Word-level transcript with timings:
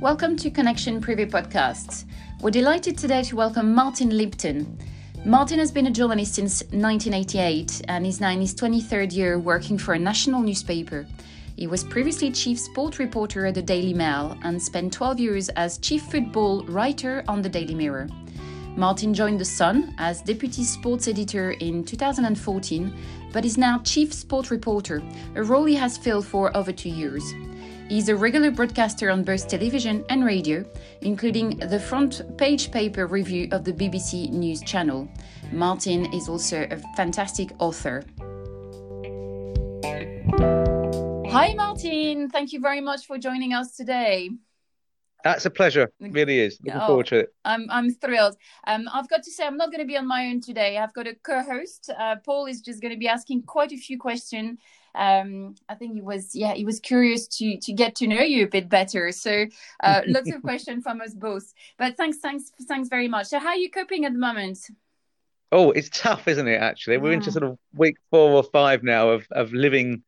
Welcome 0.00 0.36
to 0.36 0.50
Connection 0.50 0.98
Privé 0.98 1.30
Podcasts. 1.30 2.06
We're 2.40 2.50
delighted 2.50 2.96
today 2.96 3.22
to 3.24 3.36
welcome 3.36 3.74
Martin 3.74 4.16
Lipton. 4.16 4.78
Martin 5.26 5.58
has 5.58 5.70
been 5.70 5.88
a 5.88 5.90
journalist 5.90 6.36
since 6.36 6.62
1988 6.70 7.82
and 7.86 8.06
is 8.06 8.18
now 8.18 8.30
in 8.30 8.40
his 8.40 8.54
23rd 8.54 9.12
year 9.14 9.38
working 9.38 9.76
for 9.76 9.92
a 9.92 9.98
national 9.98 10.40
newspaper. 10.40 11.06
He 11.54 11.66
was 11.66 11.84
previously 11.84 12.30
chief 12.30 12.58
sport 12.58 12.98
reporter 12.98 13.44
at 13.44 13.54
the 13.56 13.60
Daily 13.60 13.92
Mail 13.92 14.38
and 14.42 14.60
spent 14.60 14.94
12 14.94 15.20
years 15.20 15.48
as 15.50 15.76
chief 15.76 16.00
football 16.04 16.64
writer 16.64 17.22
on 17.28 17.42
the 17.42 17.50
Daily 17.50 17.74
Mirror. 17.74 18.08
Martin 18.76 19.12
joined 19.12 19.38
The 19.38 19.44
Sun 19.44 19.94
as 19.98 20.22
deputy 20.22 20.64
sports 20.64 21.08
editor 21.08 21.50
in 21.50 21.84
2014, 21.84 22.94
but 23.34 23.44
is 23.44 23.58
now 23.58 23.80
chief 23.80 24.14
sport 24.14 24.50
reporter, 24.50 25.02
a 25.34 25.42
role 25.42 25.66
he 25.66 25.74
has 25.74 25.98
filled 25.98 26.26
for 26.26 26.56
over 26.56 26.72
two 26.72 26.88
years. 26.88 27.34
He's 27.90 28.08
a 28.08 28.14
regular 28.14 28.52
broadcaster 28.52 29.10
on 29.10 29.24
both 29.24 29.48
television 29.48 30.04
and 30.10 30.24
radio, 30.24 30.64
including 31.00 31.56
the 31.58 31.80
front 31.80 32.22
page 32.38 32.70
paper 32.70 33.08
review 33.08 33.48
of 33.50 33.64
the 33.64 33.72
BBC 33.72 34.30
News 34.30 34.62
Channel. 34.62 35.08
Martin 35.50 36.06
is 36.14 36.28
also 36.28 36.68
a 36.70 36.78
fantastic 36.94 37.50
author. 37.58 38.04
Hi, 41.32 41.52
Martin. 41.54 42.30
Thank 42.30 42.52
you 42.52 42.60
very 42.60 42.80
much 42.80 43.06
for 43.06 43.18
joining 43.18 43.54
us 43.54 43.74
today. 43.74 44.30
That's 45.24 45.46
a 45.46 45.50
pleasure. 45.50 45.90
It 45.98 46.12
really 46.12 46.38
is. 46.38 46.60
Looking 46.64 46.80
oh, 46.82 46.86
forward 46.86 47.06
to 47.08 47.18
it. 47.18 47.34
I'm 47.44 47.66
I'm 47.70 47.90
thrilled. 47.90 48.36
Um, 48.68 48.88
I've 48.92 49.08
got 49.08 49.24
to 49.24 49.32
say 49.32 49.44
I'm 49.44 49.56
not 49.56 49.72
going 49.72 49.80
to 49.80 49.86
be 49.86 49.96
on 49.96 50.06
my 50.06 50.26
own 50.26 50.40
today. 50.40 50.78
I've 50.78 50.94
got 50.94 51.08
a 51.08 51.16
co-host. 51.24 51.90
Uh, 51.98 52.16
Paul 52.24 52.46
is 52.46 52.60
just 52.60 52.80
going 52.80 52.94
to 52.94 52.98
be 52.98 53.08
asking 53.08 53.42
quite 53.42 53.72
a 53.72 53.76
few 53.76 53.98
questions 53.98 54.60
um, 54.94 55.54
I 55.68 55.74
think 55.74 55.94
he 55.94 56.00
was 56.00 56.34
yeah 56.34 56.54
he 56.54 56.64
was 56.64 56.80
curious 56.80 57.26
to 57.38 57.58
to 57.58 57.72
get 57.72 57.94
to 57.96 58.06
know 58.06 58.20
you 58.20 58.44
a 58.44 58.48
bit 58.48 58.68
better. 58.68 59.12
So 59.12 59.46
uh, 59.82 60.02
lots 60.06 60.30
of 60.30 60.42
questions 60.42 60.82
from 60.82 61.00
us 61.00 61.14
both. 61.14 61.52
But 61.78 61.96
thanks 61.96 62.18
thanks 62.18 62.52
thanks 62.68 62.88
very 62.88 63.08
much. 63.08 63.26
So 63.26 63.38
how 63.38 63.48
are 63.48 63.56
you 63.56 63.70
coping 63.70 64.04
at 64.04 64.12
the 64.12 64.18
moment? 64.18 64.58
Oh, 65.52 65.72
it's 65.72 65.90
tough, 65.92 66.28
isn't 66.28 66.46
it? 66.46 66.60
Actually, 66.60 66.98
we're 66.98 67.12
into 67.12 67.32
sort 67.32 67.42
of 67.42 67.58
week 67.74 67.96
four 68.10 68.30
or 68.30 68.42
five 68.42 68.82
now 68.82 69.10
of 69.10 69.26
of 69.30 69.52
living 69.52 70.02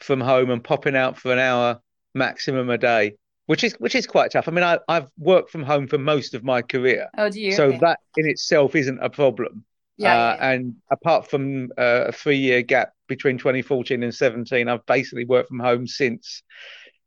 from 0.00 0.20
home 0.20 0.50
and 0.50 0.62
popping 0.62 0.96
out 0.96 1.18
for 1.18 1.32
an 1.32 1.38
hour 1.38 1.80
maximum 2.14 2.68
a 2.68 2.76
day 2.76 3.16
which 3.46 3.64
is 3.64 3.74
which 3.74 3.94
is 3.94 4.06
quite 4.06 4.30
tough. 4.30 4.48
I 4.48 4.50
mean, 4.50 4.64
I, 4.64 4.78
I've 4.88 5.08
worked 5.18 5.50
from 5.50 5.62
home 5.62 5.86
for 5.86 5.98
most 5.98 6.34
of 6.34 6.44
my 6.44 6.62
career. 6.62 7.08
Oh, 7.18 7.28
do 7.28 7.40
you? 7.40 7.52
So 7.52 7.64
okay. 7.66 7.78
that 7.78 8.00
in 8.16 8.26
itself 8.26 8.74
isn't 8.74 8.98
a 9.00 9.10
problem. 9.10 9.64
Yeah, 9.96 10.12
uh, 10.12 10.36
yeah. 10.36 10.50
And 10.50 10.76
apart 10.90 11.28
from 11.28 11.70
uh, 11.76 12.04
a 12.08 12.12
three-year 12.12 12.62
gap 12.62 12.92
between 13.08 13.38
2014 13.38 14.02
and 14.02 14.14
17, 14.14 14.68
I've 14.68 14.86
basically 14.86 15.24
worked 15.24 15.48
from 15.48 15.60
home 15.60 15.86
since 15.86 16.42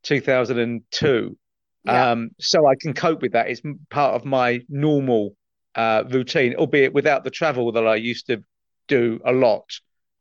2002. 0.03 1.37
Yeah. 1.83 2.11
Um, 2.11 2.31
so 2.39 2.67
I 2.67 2.75
can 2.75 2.93
cope 2.93 3.21
with 3.21 3.33
that. 3.33 3.49
It's 3.49 3.61
part 3.89 4.15
of 4.15 4.25
my 4.25 4.61
normal 4.69 5.35
uh, 5.75 6.03
routine, 6.09 6.55
albeit 6.55 6.93
without 6.93 7.23
the 7.23 7.31
travel 7.31 7.71
that 7.73 7.85
I 7.85 7.95
used 7.95 8.27
to 8.27 8.43
do 8.87 9.19
a 9.25 9.31
lot. 9.31 9.69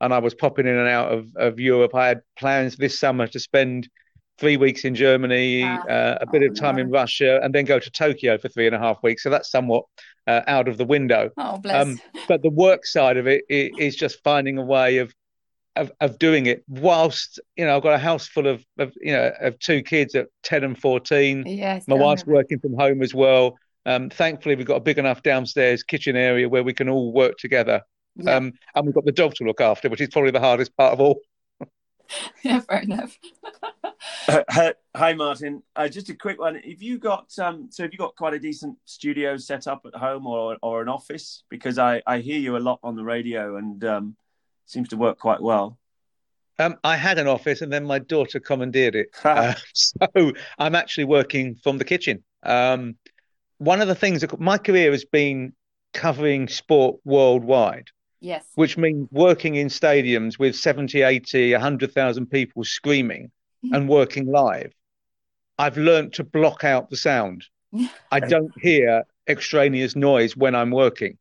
And 0.00 0.12
I 0.12 0.18
was 0.18 0.34
popping 0.34 0.66
in 0.66 0.76
and 0.76 0.88
out 0.88 1.12
of, 1.12 1.28
of 1.36 1.60
Europe. 1.60 1.94
I 1.94 2.08
had 2.08 2.20
plans 2.38 2.76
this 2.76 2.98
summer 2.98 3.26
to 3.28 3.38
spend 3.40 3.88
three 4.38 4.56
weeks 4.56 4.84
in 4.84 4.94
Germany, 4.94 5.62
ah. 5.64 5.82
uh, 5.88 6.18
a 6.20 6.26
bit 6.26 6.42
oh, 6.42 6.46
of 6.46 6.58
time 6.58 6.76
no. 6.76 6.82
in 6.82 6.90
Russia, 6.90 7.40
and 7.42 7.54
then 7.54 7.64
go 7.64 7.78
to 7.78 7.90
Tokyo 7.90 8.38
for 8.38 8.48
three 8.48 8.66
and 8.66 8.74
a 8.74 8.78
half 8.78 9.02
weeks. 9.02 9.22
So 9.22 9.30
that's 9.30 9.50
somewhat 9.50 9.84
uh, 10.26 10.42
out 10.46 10.68
of 10.68 10.78
the 10.78 10.84
window. 10.84 11.30
Oh, 11.36 11.58
bless. 11.58 11.86
Um, 11.86 12.00
but 12.28 12.42
the 12.42 12.50
work 12.50 12.86
side 12.86 13.16
of 13.16 13.26
it 13.26 13.44
is 13.48 13.96
just 13.96 14.22
finding 14.22 14.58
a 14.58 14.64
way 14.64 14.98
of, 14.98 15.12
of 15.76 15.90
of 16.00 16.18
doing 16.18 16.46
it 16.46 16.62
whilst 16.68 17.40
you 17.56 17.64
know 17.64 17.76
I've 17.76 17.82
got 17.82 17.94
a 17.94 17.98
house 17.98 18.28
full 18.28 18.46
of, 18.46 18.64
of 18.78 18.92
you 19.00 19.12
know 19.12 19.32
of 19.40 19.58
two 19.58 19.82
kids 19.82 20.14
at 20.14 20.28
ten 20.42 20.64
and 20.64 20.78
fourteen. 20.78 21.44
Yes, 21.46 21.86
my 21.88 21.96
wife's 21.96 22.26
working 22.26 22.58
from 22.58 22.74
home 22.74 23.02
as 23.02 23.14
well. 23.14 23.56
Um, 23.86 24.08
thankfully, 24.08 24.54
we've 24.54 24.66
got 24.66 24.76
a 24.76 24.80
big 24.80 24.98
enough 24.98 25.22
downstairs 25.22 25.82
kitchen 25.82 26.16
area 26.16 26.48
where 26.48 26.62
we 26.62 26.72
can 26.72 26.88
all 26.88 27.12
work 27.12 27.36
together. 27.38 27.82
Yeah. 28.16 28.36
Um, 28.36 28.52
and 28.74 28.86
we've 28.86 28.94
got 28.94 29.04
the 29.04 29.12
dog 29.12 29.34
to 29.34 29.44
look 29.44 29.60
after, 29.60 29.88
which 29.88 30.00
is 30.00 30.08
probably 30.08 30.30
the 30.30 30.40
hardest 30.40 30.76
part 30.76 30.92
of 30.92 31.00
all. 31.00 31.20
yeah, 32.42 32.60
fair 32.60 32.80
enough. 32.80 33.18
uh, 34.28 34.72
hi, 34.94 35.12
Martin. 35.14 35.62
Uh, 35.76 35.88
just 35.88 36.08
a 36.10 36.14
quick 36.14 36.40
one. 36.40 36.56
Have 36.56 36.82
you 36.82 36.98
got 36.98 37.30
um, 37.38 37.68
so 37.70 37.82
have 37.82 37.92
you 37.92 37.98
got 37.98 38.16
quite 38.16 38.34
a 38.34 38.38
decent 38.38 38.76
studio 38.84 39.36
set 39.36 39.66
up 39.66 39.84
at 39.86 39.94
home 39.94 40.26
or 40.26 40.56
or 40.62 40.82
an 40.82 40.88
office? 40.88 41.44
Because 41.48 41.78
I 41.78 42.02
I 42.06 42.18
hear 42.18 42.38
you 42.38 42.56
a 42.56 42.58
lot 42.58 42.80
on 42.82 42.96
the 42.96 43.04
radio 43.04 43.56
and 43.56 43.84
um, 43.84 44.16
seems 44.66 44.88
to 44.88 44.96
work 44.96 45.18
quite 45.18 45.40
well. 45.40 45.78
Um, 46.58 46.76
I 46.84 46.96
had 46.96 47.18
an 47.18 47.26
office 47.26 47.62
and 47.62 47.72
then 47.72 47.84
my 47.84 47.98
daughter 47.98 48.38
commandeered 48.38 48.94
it. 48.94 49.08
uh, 49.24 49.54
so 49.72 50.32
I'm 50.58 50.74
actually 50.74 51.04
working 51.04 51.56
from 51.56 51.78
the 51.78 51.84
kitchen. 51.84 52.22
Um, 52.44 52.96
one 53.58 53.80
of 53.80 53.88
the 53.88 53.94
things 53.94 54.20
that 54.20 54.38
my 54.38 54.58
career 54.58 54.92
has 54.92 55.04
been 55.04 55.54
covering 55.92 56.48
sport 56.48 57.00
worldwide. 57.04 57.88
Yes. 58.24 58.42
Which 58.54 58.78
means 58.78 59.06
working 59.12 59.56
in 59.56 59.68
stadiums 59.68 60.38
with 60.38 60.56
70, 60.56 61.02
80, 61.02 61.52
100,000 61.52 62.26
people 62.26 62.64
screaming 62.64 63.30
mm-hmm. 63.62 63.74
and 63.74 63.86
working 63.86 64.24
live. 64.26 64.72
I've 65.58 65.76
learned 65.76 66.14
to 66.14 66.24
block 66.24 66.64
out 66.64 66.88
the 66.88 66.96
sound. 66.96 67.44
I 68.10 68.20
don't 68.34 68.50
hear 68.62 69.04
extraneous 69.28 69.94
noise 69.94 70.34
when 70.38 70.54
I'm 70.54 70.70
working. 70.70 71.18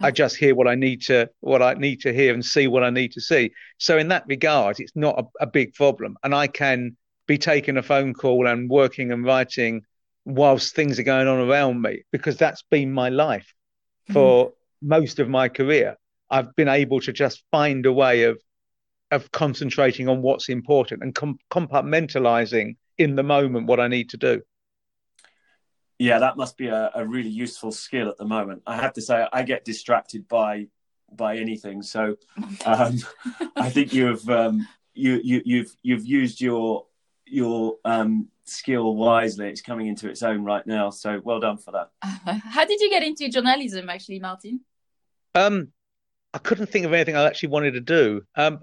I 0.00 0.12
just 0.12 0.36
hear 0.36 0.54
what 0.54 0.68
I 0.68 0.76
need 0.76 1.02
to 1.06 1.28
what 1.40 1.62
I 1.62 1.74
need 1.74 2.02
to 2.02 2.12
hear 2.12 2.32
and 2.32 2.44
see 2.44 2.68
what 2.68 2.84
I 2.84 2.90
need 2.90 3.12
to 3.12 3.20
see. 3.20 3.50
So 3.78 3.98
in 3.98 4.08
that 4.08 4.24
regard, 4.28 4.78
it's 4.78 4.94
not 4.94 5.18
a, 5.18 5.44
a 5.44 5.46
big 5.46 5.74
problem, 5.74 6.16
and 6.22 6.34
I 6.34 6.46
can 6.46 6.96
be 7.26 7.38
taking 7.38 7.76
a 7.76 7.82
phone 7.82 8.12
call 8.14 8.46
and 8.46 8.70
working 8.70 9.10
and 9.10 9.24
writing 9.24 9.82
whilst 10.24 10.76
things 10.76 10.98
are 10.98 11.02
going 11.02 11.26
on 11.26 11.48
around 11.48 11.80
me 11.80 12.02
because 12.12 12.36
that's 12.36 12.62
been 12.70 12.92
my 12.92 13.08
life 13.08 13.52
for 14.12 14.48
mm. 14.48 14.52
most 14.82 15.18
of 15.18 15.28
my 15.28 15.48
career. 15.48 15.96
I've 16.30 16.54
been 16.56 16.68
able 16.68 17.00
to 17.00 17.12
just 17.12 17.42
find 17.50 17.84
a 17.86 17.92
way 17.92 18.24
of 18.24 18.40
of 19.12 19.30
concentrating 19.30 20.08
on 20.08 20.20
what's 20.20 20.48
important 20.48 21.02
and 21.02 21.14
com- 21.14 21.38
compartmentalizing 21.50 22.76
in 22.98 23.14
the 23.14 23.22
moment 23.22 23.66
what 23.66 23.78
I 23.78 23.88
need 23.88 24.10
to 24.10 24.16
do. 24.16 24.42
Yeah, 25.98 26.18
that 26.18 26.36
must 26.36 26.56
be 26.56 26.66
a, 26.66 26.90
a, 26.94 27.06
really 27.06 27.30
useful 27.30 27.72
skill 27.72 28.08
at 28.08 28.18
the 28.18 28.24
moment. 28.24 28.62
I 28.66 28.76
have 28.76 28.92
to 28.94 29.00
say, 29.00 29.26
I 29.32 29.44
get 29.44 29.64
distracted 29.64 30.28
by 30.28 30.66
by 31.10 31.38
anything. 31.38 31.82
So, 31.82 32.16
um, 32.66 32.98
I 33.56 33.70
think 33.70 33.94
you've 33.94 34.28
um, 34.28 34.66
you 34.92 35.20
you 35.24 35.42
you've 35.44 35.74
you've 35.82 36.04
used 36.04 36.40
your 36.40 36.86
your 37.24 37.76
um, 37.84 38.28
skill 38.44 38.94
wisely. 38.94 39.48
It's 39.48 39.62
coming 39.62 39.86
into 39.86 40.10
its 40.10 40.22
own 40.22 40.44
right 40.44 40.66
now. 40.66 40.90
So, 40.90 41.20
well 41.24 41.40
done 41.40 41.56
for 41.56 41.72
that. 41.72 41.90
How 42.02 42.66
did 42.66 42.80
you 42.80 42.90
get 42.90 43.02
into 43.02 43.30
journalism, 43.30 43.88
actually, 43.88 44.18
Martin? 44.18 44.60
Um, 45.34 45.72
I 46.36 46.38
couldn't 46.38 46.66
think 46.66 46.84
of 46.84 46.92
anything 46.92 47.16
I 47.16 47.24
actually 47.24 47.48
wanted 47.48 47.72
to 47.72 47.80
do. 47.80 48.22
Um, 48.34 48.60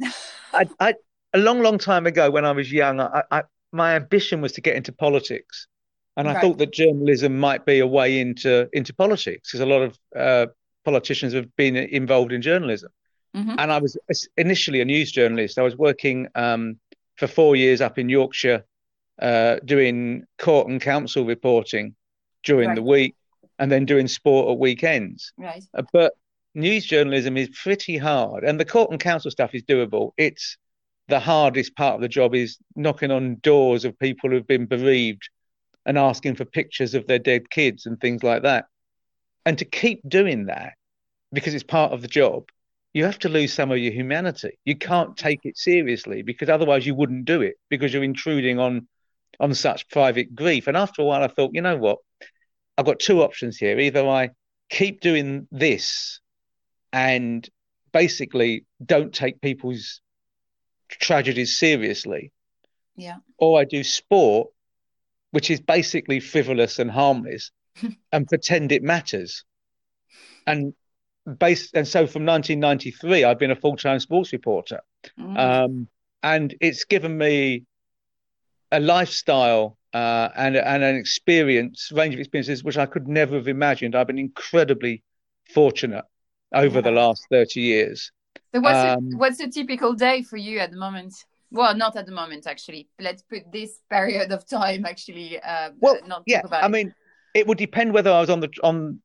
I, 0.54 0.68
I, 0.80 0.94
a 1.34 1.40
long, 1.40 1.64
long 1.64 1.80
time 1.80 2.06
ago, 2.06 2.30
when 2.30 2.46
I 2.46 2.52
was 2.52 2.72
young, 2.72 3.00
I, 3.00 3.24
I, 3.32 3.44
my 3.72 3.96
ambition 3.96 4.42
was 4.42 4.52
to 4.52 4.62
get 4.62 4.76
into 4.76 4.92
politics, 4.92 5.68
and 6.16 6.30
I 6.30 6.34
right. 6.34 6.42
thought 6.42 6.60
that 6.60 6.72
journalism 6.72 7.40
might 7.40 7.66
be 7.66 7.80
a 7.80 7.88
way 7.88 8.20
into 8.20 8.70
into 8.74 8.94
politics 8.94 9.50
because 9.50 9.62
a 9.62 9.66
lot 9.66 9.82
of 9.82 9.98
uh, 10.16 10.46
politicians 10.86 11.34
have 11.34 11.54
been 11.56 11.76
involved 11.76 12.32
in 12.32 12.44
journalism. 12.44 12.92
Mm-hmm. 13.36 13.56
And 13.58 13.72
I 13.72 13.80
was 13.80 13.98
initially 14.38 14.80
a 14.82 14.86
news 14.86 15.12
journalist. 15.12 15.58
I 15.58 15.64
was 15.64 15.76
working 15.76 16.28
um, 16.36 16.80
for 17.16 17.26
four 17.26 17.56
years 17.56 17.82
up 17.82 17.98
in 17.98 18.08
Yorkshire, 18.08 18.64
uh, 19.20 19.56
doing 19.66 20.26
court 20.38 20.68
and 20.68 20.80
council 20.80 21.26
reporting 21.26 21.96
during 22.44 22.68
right. 22.68 22.76
the 22.76 22.84
week, 22.84 23.16
and 23.58 23.72
then 23.72 23.86
doing 23.86 24.08
sport 24.08 24.52
at 24.52 24.60
weekends. 24.60 25.34
Right. 25.40 25.64
Uh, 25.74 25.82
but 25.92 26.14
news 26.56 26.86
journalism 26.86 27.38
is 27.38 27.50
pretty 27.50 27.98
hard, 27.98 28.44
and 28.44 28.60
the 28.60 28.66
court 28.66 28.92
and 28.92 29.00
council 29.00 29.32
stuff 29.32 29.54
is 29.54 29.64
doable. 29.64 30.12
It's 30.18 30.58
the 31.08 31.20
hardest 31.20 31.76
part 31.76 31.96
of 31.96 32.02
the 32.02 32.08
job 32.08 32.34
is 32.34 32.58
knocking 32.76 33.12
on 33.12 33.38
doors 33.42 33.86
of 33.86 34.00
people 34.00 34.30
who've 34.30 34.48
been 34.48 34.66
bereaved 34.66 35.30
and 35.86 35.98
asking 35.98 36.36
for 36.36 36.46
pictures 36.46 36.94
of 36.94 37.08
their 37.08 37.20
dead 37.20 37.50
kids 37.50 37.86
and 37.86 38.00
things 38.00 38.24
like 38.24 38.44
that. 38.44 38.66
And 39.46 39.58
to 39.58 39.66
keep 39.66 40.02
doing 40.08 40.46
that, 40.46 40.74
because 41.34 41.54
it's 41.54 41.64
part 41.64 41.92
of 41.92 42.02
the 42.02 42.08
job, 42.08 42.46
you 42.94 43.04
have 43.06 43.20
to 43.20 43.30
lose 43.30 43.54
some 43.54 43.72
of 43.72 43.80
your 43.80 43.92
humanity. 43.92 44.60
You 44.66 44.78
can't 44.78 45.18
take 45.18 45.42
it 45.44 45.58
seriously 45.58 46.22
because 46.22 46.48
otherwise 46.48 46.86
you 46.86 46.96
wouldn't 46.96 47.26
do 47.26 47.42
it 47.42 47.56
because 47.70 47.94
you're 47.94 48.04
intruding 48.04 48.60
on 48.60 48.88
on 49.40 49.54
such 49.56 49.90
private 49.90 50.36
grief. 50.36 50.68
And 50.68 50.78
after 50.78 51.02
a 51.02 51.06
while, 51.06 51.24
I 51.24 51.28
thought, 51.28 51.52
you 51.54 51.62
know 51.62 51.76
what? 51.76 51.98
I've 52.78 52.86
got 52.86 53.00
two 53.00 53.24
options 53.24 53.58
here. 53.58 53.80
Either 53.80 54.08
I 54.08 54.30
keep 54.70 55.02
doing 55.02 55.48
this 55.52 56.20
and 56.94 57.50
basically 57.92 58.66
don't 58.86 59.14
take 59.14 59.42
people's 59.42 60.00
tragedies 60.90 61.58
seriously. 61.58 62.32
Yeah. 62.96 63.18
Or 63.40 63.60
I 63.60 63.66
do 63.66 63.84
sport, 63.84 64.52
which 65.32 65.50
is 65.50 65.60
basically 65.60 66.20
frivolous 66.20 66.78
and 66.78 66.92
harmless, 66.92 67.52
and 68.12 68.28
pretend 68.28 68.72
it 68.72 68.84
matters. 68.84 69.44
And 70.46 70.74
base 71.40 71.72
and 71.74 71.88
so 71.88 72.06
from 72.06 72.26
1993, 72.26 73.24
I've 73.24 73.40
been 73.40 73.52
a 73.52 73.56
full-time 73.56 74.00
sports 74.00 74.32
reporter, 74.32 74.82
mm. 75.20 75.38
um, 75.38 75.88
and 76.22 76.54
it's 76.62 76.84
given 76.84 77.18
me 77.18 77.64
a 78.72 78.80
lifestyle 78.80 79.78
uh, 79.94 80.30
and 80.36 80.56
and 80.58 80.84
an 80.84 80.96
experience 80.96 81.92
range 81.94 82.14
of 82.14 82.20
experiences 82.20 82.64
which 82.64 82.78
I 82.78 82.86
could 82.86 83.08
never 83.08 83.36
have 83.36 83.48
imagined. 83.48 83.96
I've 83.96 84.08
been 84.08 84.20
incredibly 84.20 85.02
fortunate 85.54 86.06
over 86.54 86.76
yeah. 86.76 86.82
the 86.82 86.92
last 86.92 87.26
thirty 87.30 87.62
years. 87.62 88.12
So 88.54 88.62
what's 88.62 88.78
um, 88.78 89.10
a, 89.14 89.18
what's 89.18 89.40
a 89.40 89.50
typical 89.50 89.94
day 89.94 90.22
for 90.22 90.38
you 90.38 90.60
at 90.60 90.72
the 90.72 90.78
moment? 90.78 91.14
Well, 91.52 91.76
not 91.76 91.96
at 91.96 92.06
the 92.06 92.12
moment, 92.12 92.48
actually. 92.48 92.88
Let's 93.00 93.22
put 93.22 93.52
this 93.52 93.80
period 93.90 94.32
of 94.32 94.48
time 94.48 94.86
actually. 94.86 95.40
Uh, 95.40 95.72
well, 95.80 95.98
yeah. 96.26 96.42
I 96.52 96.68
mean, 96.68 96.94
it 97.34 97.48
would 97.48 97.58
depend 97.58 97.94
whether 97.94 98.12
I 98.12 98.20
was 98.20 98.30
on 98.30 98.40
the 98.40 98.50
on 98.64 99.02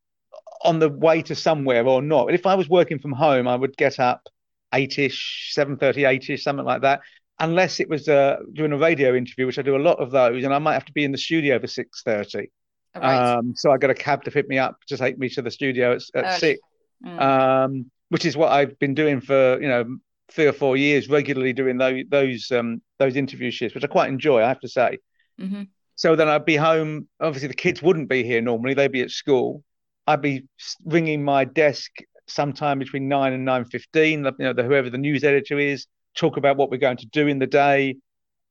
on 0.62 0.78
the 0.78 0.88
way 0.88 1.22
to 1.22 1.34
somewhere 1.34 1.86
or 1.86 2.02
not. 2.02 2.32
If 2.32 2.46
I 2.46 2.54
was 2.54 2.68
working 2.68 2.98
from 2.98 3.12
home, 3.12 3.46
I 3.46 3.54
would 3.54 3.76
get 3.76 4.00
up 4.00 4.28
eight-ish, 4.74 5.50
seven 5.52 5.76
thirty, 5.76 6.04
eight-ish, 6.04 6.42
something 6.42 6.64
like 6.64 6.82
that. 6.82 7.00
Unless 7.40 7.80
it 7.80 7.88
was 7.88 8.08
uh, 8.08 8.38
doing 8.52 8.72
a 8.72 8.78
radio 8.78 9.14
interview, 9.14 9.46
which 9.46 9.58
I 9.58 9.62
do 9.62 9.76
a 9.76 9.78
lot 9.78 9.98
of 9.98 10.10
those, 10.10 10.42
and 10.44 10.52
I 10.52 10.58
might 10.58 10.74
have 10.74 10.86
to 10.86 10.92
be 10.92 11.04
in 11.04 11.12
the 11.12 11.18
studio 11.18 11.58
for 11.58 11.68
six 11.68 12.02
thirty. 12.02 12.50
Right. 12.96 13.34
Um, 13.34 13.54
so 13.54 13.70
I 13.70 13.78
got 13.78 13.90
a 13.90 13.94
cab 13.94 14.24
to 14.24 14.30
pick 14.30 14.48
me 14.48 14.58
up 14.58 14.76
to 14.88 14.96
take 14.96 15.18
me 15.18 15.28
to 15.28 15.42
the 15.42 15.50
studio 15.50 15.92
at, 15.92 16.02
at 16.14 16.40
six, 16.40 16.60
mm. 17.04 17.20
um, 17.20 17.90
which 18.08 18.24
is 18.24 18.36
what 18.36 18.52
I've 18.52 18.78
been 18.78 18.94
doing 18.94 19.20
for 19.20 19.60
you 19.60 19.68
know 19.68 19.98
three 20.30 20.46
or 20.46 20.52
four 20.52 20.76
years, 20.76 21.08
regularly 21.08 21.52
doing 21.52 21.78
those 21.78 22.04
those 22.08 22.50
um, 22.52 22.82
those 22.98 23.16
interview 23.16 23.50
shifts, 23.50 23.74
which 23.74 23.84
I 23.84 23.88
quite 23.88 24.08
enjoy, 24.08 24.42
I 24.42 24.48
have 24.48 24.60
to 24.60 24.68
say. 24.68 24.98
Mm-hmm. 25.40 25.62
So 25.96 26.14
then 26.14 26.28
I'd 26.28 26.44
be 26.44 26.56
home. 26.56 27.08
Obviously, 27.20 27.48
the 27.48 27.54
kids 27.54 27.82
wouldn't 27.82 28.08
be 28.08 28.22
here 28.24 28.40
normally; 28.40 28.74
they'd 28.74 28.92
be 28.92 29.02
at 29.02 29.10
school. 29.10 29.62
I'd 30.06 30.22
be 30.22 30.44
ringing 30.84 31.24
my 31.24 31.44
desk 31.44 31.90
sometime 32.26 32.78
between 32.78 33.08
nine 33.08 33.32
and 33.32 33.44
nine 33.44 33.64
fifteen. 33.64 34.24
You 34.24 34.34
know, 34.38 34.52
the, 34.52 34.62
whoever 34.62 34.90
the 34.90 34.98
news 34.98 35.24
editor 35.24 35.58
is, 35.58 35.86
talk 36.14 36.36
about 36.36 36.56
what 36.56 36.70
we're 36.70 36.78
going 36.78 36.98
to 36.98 37.06
do 37.06 37.26
in 37.26 37.38
the 37.38 37.46
day, 37.46 37.96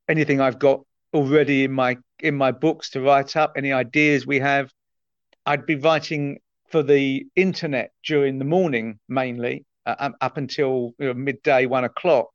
anything 0.08 0.42
I've 0.42 0.60
got 0.60 0.82
already 1.14 1.64
in 1.64 1.72
my 1.72 1.98
in 2.20 2.36
my 2.36 2.52
books 2.52 2.90
to 2.92 3.02
write 3.02 3.36
up, 3.36 3.54
any 3.56 3.72
ideas 3.72 4.26
we 4.26 4.40
have. 4.40 4.72
I'd 5.46 5.66
be 5.66 5.76
writing 5.76 6.40
for 6.68 6.84
the 6.84 7.26
internet 7.36 7.92
during 8.04 8.40
the 8.40 8.46
morning 8.46 9.00
mainly, 9.08 9.66
uh, 9.86 10.10
up 10.22 10.38
until 10.38 10.94
you 11.00 11.08
know, 11.08 11.14
midday, 11.14 11.66
one 11.66 11.84
o'clock. 11.84 12.30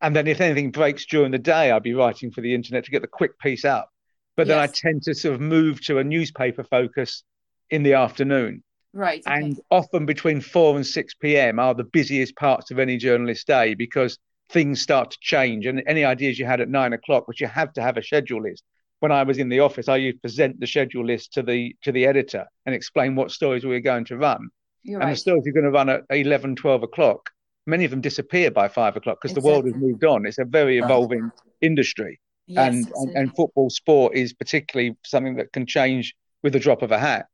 And 0.00 0.14
then 0.14 0.26
if 0.26 0.40
anything 0.40 0.70
breaks 0.70 1.06
during 1.06 1.30
the 1.30 1.38
day, 1.38 1.70
I'd 1.70 1.82
be 1.82 1.94
writing 1.94 2.30
for 2.30 2.40
the 2.40 2.54
internet 2.54 2.84
to 2.84 2.90
get 2.90 3.02
the 3.02 3.08
quick 3.08 3.38
piece 3.38 3.64
up. 3.64 3.88
But 4.36 4.46
yes. 4.46 4.54
then 4.54 4.58
I 4.58 4.66
tend 4.66 5.02
to 5.04 5.14
sort 5.14 5.34
of 5.34 5.40
move 5.40 5.80
to 5.86 5.98
a 5.98 6.04
newspaper 6.04 6.64
focus 6.64 7.22
in 7.70 7.82
the 7.82 7.94
afternoon. 7.94 8.62
Right. 8.92 9.22
Okay. 9.26 9.36
And 9.36 9.60
often 9.70 10.06
between 10.06 10.40
4 10.40 10.76
and 10.76 10.86
6 10.86 11.14
p.m. 11.14 11.58
are 11.58 11.74
the 11.74 11.84
busiest 11.84 12.36
parts 12.36 12.70
of 12.70 12.78
any 12.78 12.96
journalist 12.96 13.46
day 13.46 13.74
because 13.74 14.18
things 14.50 14.80
start 14.80 15.10
to 15.12 15.18
change. 15.20 15.66
And 15.66 15.82
any 15.86 16.04
ideas 16.04 16.38
you 16.38 16.46
had 16.46 16.60
at 16.60 16.68
nine 16.68 16.92
o'clock, 16.92 17.26
which 17.28 17.40
you 17.40 17.46
have 17.46 17.72
to 17.74 17.82
have 17.82 17.96
a 17.96 18.02
schedule 18.02 18.42
list. 18.42 18.62
When 19.04 19.12
I 19.12 19.22
was 19.22 19.36
in 19.36 19.50
the 19.50 19.60
office, 19.60 19.86
I 19.86 19.96
used 19.96 20.16
to 20.16 20.20
present 20.22 20.58
the 20.58 20.66
schedule 20.66 21.04
list 21.04 21.34
to 21.34 21.42
the 21.42 21.76
to 21.82 21.92
the 21.92 22.06
editor 22.06 22.46
and 22.64 22.74
explain 22.74 23.16
what 23.16 23.30
stories 23.30 23.62
we 23.62 23.72
were 23.72 23.80
going 23.80 24.06
to 24.06 24.16
run. 24.16 24.48
You're 24.82 24.98
and 24.98 25.08
right. 25.08 25.12
the 25.12 25.20
stories 25.20 25.42
you're 25.44 25.52
going 25.52 25.64
to 25.66 25.70
run 25.70 25.90
at 25.90 26.04
11, 26.08 26.56
12 26.56 26.84
o'clock, 26.84 27.28
many 27.66 27.84
of 27.84 27.90
them 27.90 28.00
disappear 28.00 28.50
by 28.50 28.68
five 28.68 28.96
o'clock 28.96 29.18
because 29.20 29.32
exactly. 29.32 29.50
the 29.50 29.54
world 29.54 29.66
has 29.66 29.74
moved 29.74 30.04
on. 30.04 30.24
It's 30.24 30.38
a 30.38 30.46
very 30.46 30.78
evolving 30.78 31.30
industry. 31.60 32.18
Yes, 32.46 32.66
and, 32.66 32.92
and, 32.94 33.14
and 33.14 33.36
football 33.36 33.68
sport 33.68 34.14
is 34.14 34.32
particularly 34.32 34.96
something 35.04 35.36
that 35.36 35.52
can 35.52 35.66
change 35.66 36.14
with 36.42 36.54
the 36.54 36.58
drop 36.58 36.80
of 36.80 36.90
a 36.90 36.98
hat. 36.98 37.26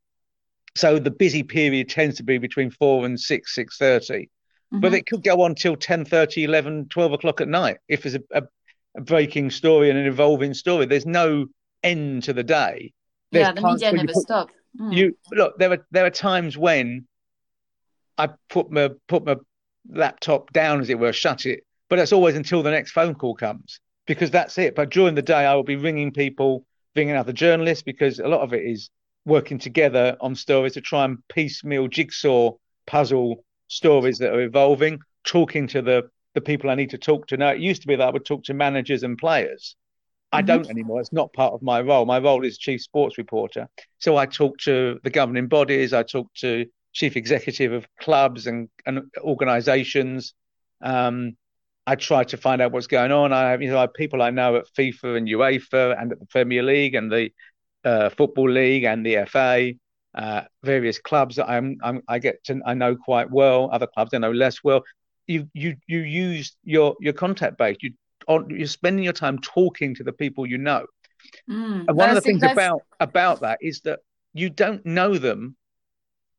So 0.76 0.98
the 0.98 1.12
busy 1.12 1.44
period 1.44 1.88
tends 1.88 2.16
to 2.16 2.24
be 2.24 2.38
between 2.38 2.72
four 2.72 3.06
and 3.06 3.20
six, 3.20 3.54
six 3.54 3.78
thirty, 3.78 4.28
mm-hmm. 4.74 4.80
but 4.80 4.92
it 4.92 5.06
could 5.06 5.22
go 5.22 5.42
on 5.42 5.54
till 5.54 5.76
10, 5.76 6.04
30, 6.04 6.42
11, 6.42 6.88
12 6.88 7.12
o'clock 7.12 7.40
at 7.40 7.46
night 7.46 7.76
if 7.86 8.02
there's 8.02 8.16
a, 8.16 8.22
a, 8.32 8.42
a, 8.96 9.02
breaking 9.02 9.52
story 9.52 9.88
and 9.88 10.00
an 10.00 10.06
evolving 10.06 10.52
story. 10.52 10.86
There's 10.86 11.06
no 11.06 11.46
end 11.82 12.24
to 12.24 12.32
the 12.32 12.42
day. 12.42 12.92
There's 13.32 13.46
yeah, 13.46 13.52
the 13.52 13.62
media 13.62 13.92
never 13.92 14.12
put, 14.12 14.22
stop. 14.22 14.50
Mm. 14.78 14.96
You 14.96 15.16
look 15.32 15.58
there 15.58 15.72
are 15.72 15.86
there 15.90 16.06
are 16.06 16.10
times 16.10 16.56
when 16.56 17.06
I 18.18 18.28
put 18.48 18.70
my 18.70 18.90
put 19.08 19.24
my 19.24 19.36
laptop 19.88 20.52
down, 20.52 20.80
as 20.80 20.90
it 20.90 20.98
were, 20.98 21.12
shut 21.12 21.46
it. 21.46 21.64
But 21.88 21.96
that's 21.96 22.12
always 22.12 22.36
until 22.36 22.62
the 22.62 22.70
next 22.70 22.92
phone 22.92 23.14
call 23.14 23.34
comes 23.34 23.80
because 24.06 24.30
that's 24.30 24.58
it. 24.58 24.74
But 24.74 24.90
during 24.90 25.14
the 25.14 25.22
day, 25.22 25.46
I 25.46 25.54
will 25.54 25.64
be 25.64 25.76
ringing 25.76 26.12
people, 26.12 26.64
ringing 26.94 27.16
other 27.16 27.32
journalists 27.32 27.82
because 27.82 28.18
a 28.18 28.28
lot 28.28 28.40
of 28.40 28.52
it 28.52 28.64
is 28.64 28.90
working 29.24 29.58
together 29.58 30.16
on 30.20 30.34
stories 30.34 30.74
to 30.74 30.80
try 30.80 31.04
and 31.04 31.18
piecemeal 31.28 31.88
jigsaw 31.88 32.52
puzzle 32.86 33.44
stories 33.68 34.18
that 34.18 34.32
are 34.32 34.42
evolving, 34.42 34.98
talking 35.24 35.66
to 35.68 35.82
the 35.82 36.10
the 36.34 36.40
people 36.40 36.70
I 36.70 36.76
need 36.76 36.90
to 36.90 36.98
talk 36.98 37.26
to. 37.28 37.36
Now, 37.36 37.50
it 37.50 37.60
used 37.60 37.82
to 37.82 37.88
be 37.88 37.96
that 37.96 38.06
I 38.06 38.10
would 38.10 38.24
talk 38.24 38.44
to 38.44 38.54
managers 38.54 39.02
and 39.02 39.18
players. 39.18 39.74
I 40.32 40.38
mm-hmm. 40.38 40.46
don't 40.46 40.70
anymore. 40.70 41.00
It's 41.00 41.12
not 41.12 41.32
part 41.32 41.54
of 41.54 41.62
my 41.62 41.80
role. 41.80 42.06
My 42.06 42.18
role 42.18 42.44
is 42.44 42.58
chief 42.58 42.82
sports 42.82 43.18
reporter. 43.18 43.68
So 43.98 44.16
I 44.16 44.26
talk 44.26 44.58
to 44.58 45.00
the 45.02 45.10
governing 45.10 45.48
bodies. 45.48 45.92
I 45.92 46.02
talk 46.02 46.32
to 46.36 46.66
chief 46.92 47.16
executive 47.16 47.72
of 47.72 47.86
clubs 48.00 48.46
and, 48.46 48.68
and 48.86 49.02
organizations. 49.18 50.34
Um, 50.80 51.36
I 51.86 51.96
try 51.96 52.24
to 52.24 52.36
find 52.36 52.62
out 52.62 52.72
what's 52.72 52.86
going 52.86 53.10
on. 53.10 53.32
I 53.32 53.50
have, 53.50 53.62
you 53.62 53.70
know, 53.70 53.78
I 53.78 53.82
have 53.82 53.94
people 53.94 54.22
I 54.22 54.30
know 54.30 54.56
at 54.56 54.66
FIFA 54.78 55.16
and 55.16 55.28
UEFA 55.28 56.00
and 56.00 56.12
at 56.12 56.20
the 56.20 56.26
Premier 56.26 56.62
League 56.62 56.94
and 56.94 57.10
the 57.10 57.30
uh, 57.84 58.10
Football 58.10 58.50
League 58.50 58.84
and 58.84 59.04
the 59.04 59.24
FA, 59.26 59.72
uh, 60.14 60.42
various 60.62 60.98
clubs 60.98 61.36
that 61.36 61.48
I'm, 61.48 61.78
I'm, 61.82 62.02
i 62.06 62.18
get 62.18 62.44
to 62.44 62.60
I 62.64 62.74
know 62.74 62.94
quite 62.96 63.30
well. 63.30 63.70
Other 63.72 63.86
clubs 63.86 64.12
I 64.14 64.18
know 64.18 64.32
less 64.32 64.62
well. 64.62 64.84
You 65.26 65.48
you 65.54 65.76
you 65.86 66.00
use 66.00 66.56
your 66.64 66.96
your 67.00 67.12
contact 67.12 67.56
base. 67.56 67.76
You 67.80 67.92
you're 68.28 68.66
spending 68.66 69.04
your 69.04 69.12
time 69.12 69.38
talking 69.38 69.94
to 69.94 70.04
the 70.04 70.12
people 70.12 70.46
you 70.46 70.58
know. 70.58 70.86
Mm, 71.48 71.84
and 71.88 71.96
one 71.96 72.08
of 72.08 72.14
the 72.14 72.20
things 72.20 72.42
about 72.42 72.82
about 72.98 73.40
that 73.40 73.58
is 73.60 73.80
that 73.82 74.00
you 74.32 74.50
don't 74.50 74.84
know 74.86 75.18
them 75.18 75.56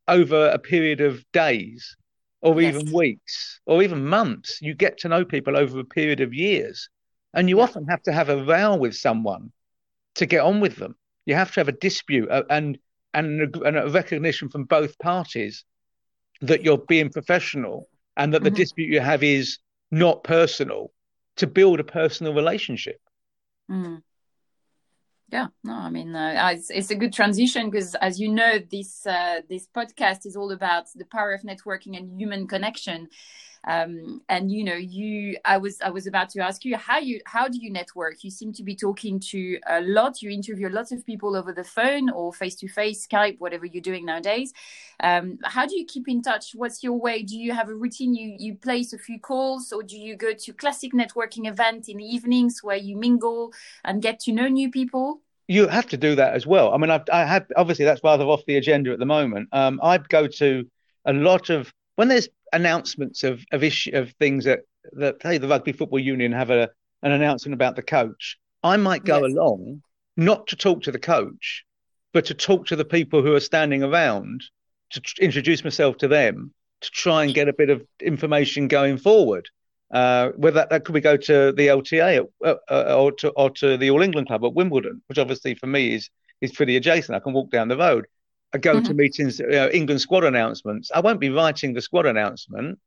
over 0.08 0.50
a 0.50 0.60
period 0.60 1.02
of 1.02 1.24
days 1.32 1.96
or 2.42 2.60
yes. 2.62 2.76
even 2.76 2.94
weeks 2.94 3.62
or 3.66 3.84
even 3.84 4.06
months. 4.06 4.60
You 4.62 4.74
get 4.74 5.00
to 5.00 5.10
know 5.10 5.24
people 5.24 5.58
over 5.58 5.80
a 5.80 5.86
period 5.86 6.20
of 6.20 6.34
years. 6.34 6.90
And 7.34 7.50
you 7.50 7.58
yeah. 7.58 7.64
often 7.64 7.86
have 7.88 8.02
to 8.04 8.12
have 8.12 8.30
a 8.30 8.44
row 8.44 8.76
with 8.76 8.96
someone 8.96 9.52
to 10.16 10.26
get 10.26 10.42
on 10.42 10.60
with 10.60 10.76
them. 10.76 10.96
You 11.26 11.36
have 11.36 11.54
to 11.54 11.60
have 11.62 11.70
a 11.70 11.74
dispute 11.74 12.30
uh, 12.30 12.44
and, 12.50 12.78
and, 13.14 13.56
and 13.56 13.78
a 13.78 13.90
recognition 13.90 14.50
from 14.50 14.66
both 14.66 14.98
parties 15.00 15.64
that 16.42 16.64
you're 16.64 16.80
being 16.80 17.10
professional 17.10 17.88
and 18.18 18.34
that 18.34 18.40
mm-hmm. 18.40 18.46
the 18.46 18.52
dispute 18.52 18.92
you 18.92 19.00
have 19.00 19.24
is 19.24 19.60
not 19.92 20.24
personal 20.24 20.92
to 21.42 21.48
build 21.48 21.80
a 21.80 21.84
personal 21.84 22.34
relationship. 22.34 23.00
Mm 23.70 24.02
yeah 25.32 25.48
no 25.64 25.74
i 25.74 25.90
mean 25.90 26.16
uh, 26.16 26.50
it's, 26.52 26.70
it's, 26.70 26.92
a 26.92 26.96
good 26.96 27.14
transition 27.14 27.70
because 27.70 27.96
as 27.96 28.20
you 28.20 28.30
know 28.30 28.60
this 28.70 29.06
uh, 29.08 29.40
this 29.50 29.68
podcast 29.76 30.26
is 30.26 30.36
all 30.36 30.52
about 30.52 30.86
the 30.96 31.06
power 31.06 31.32
of 31.32 31.42
networking 31.42 31.98
and 31.98 32.20
human 32.20 32.48
connection 32.48 33.08
um, 33.66 34.22
and 34.30 34.52
you 34.52 34.64
know 34.64 34.76
you 34.76 35.38
i 35.46 35.58
was 35.58 35.82
i 35.82 35.90
was 35.90 36.08
about 36.08 36.30
to 36.30 36.40
ask 36.42 36.66
you 36.66 36.76
how 36.78 36.98
you 36.98 37.22
how 37.26 37.48
do 37.48 37.58
you 37.60 37.72
network? 37.72 38.24
You 38.24 38.32
seem 38.32 38.54
to 38.54 38.64
be 38.64 38.76
talking 38.76 39.20
to 39.32 39.60
a 39.68 39.82
lot. 39.82 40.22
You 40.22 40.30
interview 40.30 40.70
lots 40.70 40.92
of 40.92 41.06
people 41.06 41.36
over 41.36 41.52
the 41.54 41.64
phone 41.64 42.10
or 42.10 42.34
face 42.34 42.56
to 42.56 42.68
face 42.68 43.08
skype 43.08 43.40
whatever 43.40 43.66
you're 43.66 43.82
doing 43.82 44.06
nowadays. 44.06 44.54
Um, 45.02 45.40
how 45.44 45.66
do 45.66 45.78
you 45.78 45.86
keep 45.86 46.08
in 46.08 46.22
touch? 46.22 46.54
What's 46.54 46.84
your 46.84 47.00
way? 47.00 47.24
Do 47.24 47.38
you 47.38 47.54
have 47.54 47.70
a 47.70 47.76
routine? 47.76 48.14
You 48.14 48.36
you 48.38 48.56
place 48.56 48.94
a 48.94 48.98
few 48.98 49.20
calls 49.20 49.72
or 49.72 49.84
do 49.84 49.98
you 49.98 50.16
go 50.16 50.34
to 50.34 50.54
classic 50.54 50.94
networking 50.94 51.48
event 51.48 51.90
in 51.90 51.98
the 51.98 52.06
evenings 52.06 52.64
where 52.64 52.78
you 52.78 52.98
mingle 52.98 53.54
and 53.84 54.02
get 54.02 54.20
to 54.22 54.32
know 54.32 54.48
new 54.48 54.70
people? 54.70 55.22
You 55.48 55.68
have 55.68 55.88
to 55.88 55.98
do 55.98 56.16
that 56.16 56.34
as 56.34 56.48
well. 56.48 56.74
I 56.74 56.78
mean, 56.78 56.90
I've, 56.90 57.04
I 57.12 57.26
have 57.26 57.46
obviously 57.58 57.86
that's 57.86 58.04
rather 58.04 58.24
off 58.26 58.46
the 58.46 58.58
agenda 58.58 58.92
at 58.92 59.00
the 59.00 59.06
moment. 59.06 59.50
Um, 59.52 59.80
I'd 59.84 60.08
go 60.08 60.28
to 60.28 60.66
a 61.06 61.14
lot 61.14 61.50
of 61.50 61.74
when 61.96 62.08
there's 62.08 62.30
announcements 62.54 63.24
of 63.24 63.44
of 63.52 63.64
issue 63.64 63.92
of 63.94 64.12
things 64.14 64.46
that 64.46 64.62
that 64.94 65.18
hey 65.22 65.38
the 65.38 65.48
rugby 65.48 65.72
football 65.72 66.00
union 66.00 66.32
have 66.32 66.50
a 66.50 66.70
an 67.04 67.12
announcement 67.12 67.54
about 67.54 67.76
the 67.76 67.82
coach. 67.82 68.38
I 68.64 68.78
might 68.78 69.04
go 69.04 69.26
yes. 69.26 69.32
along 69.32 69.82
not 70.18 70.48
to 70.48 70.56
talk 70.56 70.84
to 70.84 70.92
the 70.92 71.00
coach, 71.00 71.66
but 72.14 72.26
to 72.26 72.34
talk 72.34 72.68
to 72.68 72.76
the 72.76 72.86
people 72.86 73.22
who 73.22 73.34
are 73.34 73.40
standing 73.40 73.84
around 73.84 74.44
to 74.92 75.00
tr- 75.00 75.22
introduce 75.22 75.64
myself 75.64 75.98
to 75.98 76.08
them 76.08 76.54
to 76.82 76.92
try 76.92 77.24
and 77.24 77.34
get 77.34 77.48
a 77.48 77.54
bit 77.54 77.70
of 77.70 77.86
information 78.02 78.68
going 78.68 78.98
forward. 78.98 79.48
Uh, 79.92 80.30
whether 80.38 80.56
that, 80.56 80.70
that, 80.70 80.86
could 80.86 80.94
we 80.94 81.02
go 81.02 81.18
to 81.18 81.52
the 81.52 81.68
LTA 81.68 82.26
uh, 82.46 82.56
uh, 82.70 82.96
or 82.98 83.12
to 83.12 83.30
or 83.32 83.50
to 83.50 83.78
the 83.78 83.90
All 83.90 84.02
England 84.02 84.28
Club 84.28 84.46
at 84.46 84.54
Wimbledon, 84.54 85.02
which 85.08 85.18
obviously 85.18 85.54
for 85.56 85.68
me 85.68 85.94
is 85.96 86.10
is 86.40 86.52
pretty 86.52 86.78
adjacent. 86.78 87.16
I 87.16 87.20
can 87.20 87.34
walk 87.34 87.52
down 87.52 87.68
the 87.68 87.78
road. 87.78 88.06
I 88.54 88.58
go 88.58 88.76
mm-hmm. 88.76 88.84
to 88.86 88.94
meetings, 88.94 89.40
you 89.40 89.48
know, 89.48 89.70
England 89.70 90.02
squad 90.02 90.24
announcements. 90.24 90.92
I 90.94 91.00
won't 91.00 91.20
be 91.20 91.30
writing 91.30 91.74
the 91.74 91.82
squad 91.82 92.06
announcement. 92.06 92.80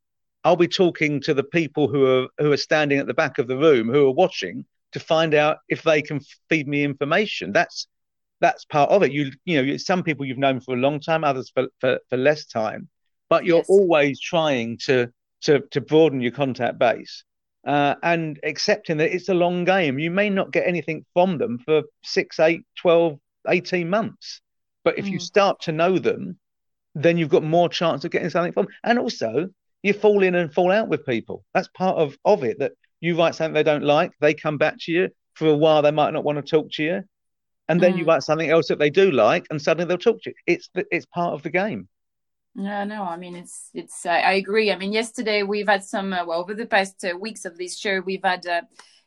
I'll 0.45 0.57
be 0.57 0.69
talking 0.69 1.21
to 1.23 1.33
the 1.33 1.45
people 1.45 1.89
who 1.89 2.07
are 2.07 2.29
who 2.39 2.53
are 2.53 2.59
standing 2.59 2.99
at 2.99 3.07
the 3.07 3.15
back 3.15 3.39
of 3.39 3.47
the 3.47 3.57
room 3.57 3.89
who 3.89 4.07
are 4.07 4.13
watching 4.13 4.67
to 4.93 5.01
find 5.01 5.35
out 5.35 5.59
if 5.69 5.83
they 5.83 6.03
can 6.03 6.21
feed 6.49 6.69
me 6.69 6.85
information. 6.85 7.53
That's 7.53 7.87
that's 8.41 8.65
part 8.67 8.91
of 8.91 9.03
it. 9.03 9.13
You 9.13 9.33
you 9.45 9.63
know, 9.63 9.77
some 9.79 10.03
people 10.03 10.27
you've 10.27 10.39
known 10.39 10.61
for 10.61 10.75
a 10.75 10.79
long 10.79 11.01
time, 11.01 11.25
others 11.25 11.51
for 11.55 11.69
for, 11.81 11.99
for 12.11 12.17
less 12.19 12.45
time, 12.47 12.89
but 13.31 13.45
you're 13.45 13.59
yes. 13.59 13.71
always 13.71 14.21
trying 14.21 14.79
to 14.85 15.11
to 15.43 15.61
to 15.71 15.81
broaden 15.81 16.21
your 16.21 16.33
contact 16.33 16.79
base. 16.79 17.25
uh, 17.67 17.95
and 18.03 18.39
accepting 18.43 18.99
that 18.99 19.15
it's 19.15 19.29
a 19.29 19.35
long 19.35 19.65
game. 19.65 19.99
You 19.99 20.11
may 20.11 20.29
not 20.31 20.53
get 20.53 20.67
anything 20.67 21.05
from 21.15 21.39
them 21.39 21.59
for 21.65 21.83
six, 22.03 22.39
eight, 22.39 22.63
12, 22.79 23.19
18 23.49 23.89
months. 23.89 24.41
But 24.85 24.99
if 24.99 25.07
mm. 25.07 25.13
you 25.13 25.19
start 25.19 25.63
to 25.63 25.73
know 25.73 25.99
them, 25.99 26.39
then 26.95 27.19
you've 27.19 27.31
got 27.31 27.43
more 27.43 27.69
chance 27.69 28.05
of 28.05 28.11
getting 28.11 28.31
something 28.31 28.53
from 28.53 28.67
them. 28.67 28.75
And 28.85 28.99
also, 28.99 29.49
you 29.83 29.93
fall 29.93 30.23
in 30.23 30.35
and 30.35 30.53
fall 30.53 30.71
out 30.71 30.89
with 30.89 31.07
people. 31.07 31.45
That's 31.53 31.69
part 31.69 31.97
of, 31.97 32.17
of 32.25 32.45
it 32.45 32.59
that 32.61 32.73
you 33.01 33.19
write 33.19 33.35
something 33.35 33.55
they 33.55 33.63
don't 33.63 33.83
like, 33.83 34.13
they 34.21 34.35
come 34.35 34.59
back 34.59 34.77
to 34.81 34.93
you. 34.93 35.09
For 35.35 35.49
a 35.49 35.57
while, 35.57 35.83
they 35.83 35.91
might 35.91 36.13
not 36.13 36.25
want 36.25 36.39
to 36.39 36.43
talk 36.43 36.71
to 36.73 36.83
you. 36.83 37.03
And 37.69 37.81
then 37.81 37.95
mm. 37.95 37.99
you 37.99 38.05
write 38.05 38.23
something 38.23 38.49
else 38.49 38.69
that 38.69 38.79
they 38.79 38.91
do 38.91 39.11
like, 39.11 39.47
and 39.51 39.61
suddenly 39.61 39.89
they'll 39.89 39.99
talk 39.99 40.23
to 40.23 40.31
you. 40.31 40.37
It's 40.47 40.69
it's 40.75 41.07
part 41.07 41.35
of 41.35 41.43
the 41.43 41.51
game. 41.51 41.89
No, 42.55 42.85
no, 42.85 43.03
I 43.03 43.17
mean 43.17 43.35
it's 43.35 43.71
it's. 43.75 44.07
Uh, 44.07 44.11
I 44.11 44.35
agree. 44.35 44.71
I 44.71 44.77
mean, 44.77 44.93
yesterday 44.93 45.43
we've 45.43 45.67
had 45.67 45.83
some. 45.83 46.13
Uh, 46.13 46.25
well, 46.25 46.41
over 46.41 46.55
the 46.55 46.67
past 46.67 47.05
uh, 47.05 47.17
weeks 47.17 47.45
of 47.45 47.57
this 47.57 47.79
show, 47.79 48.01
we've 48.01 48.23
had 48.23 48.47
uh, 48.47 48.63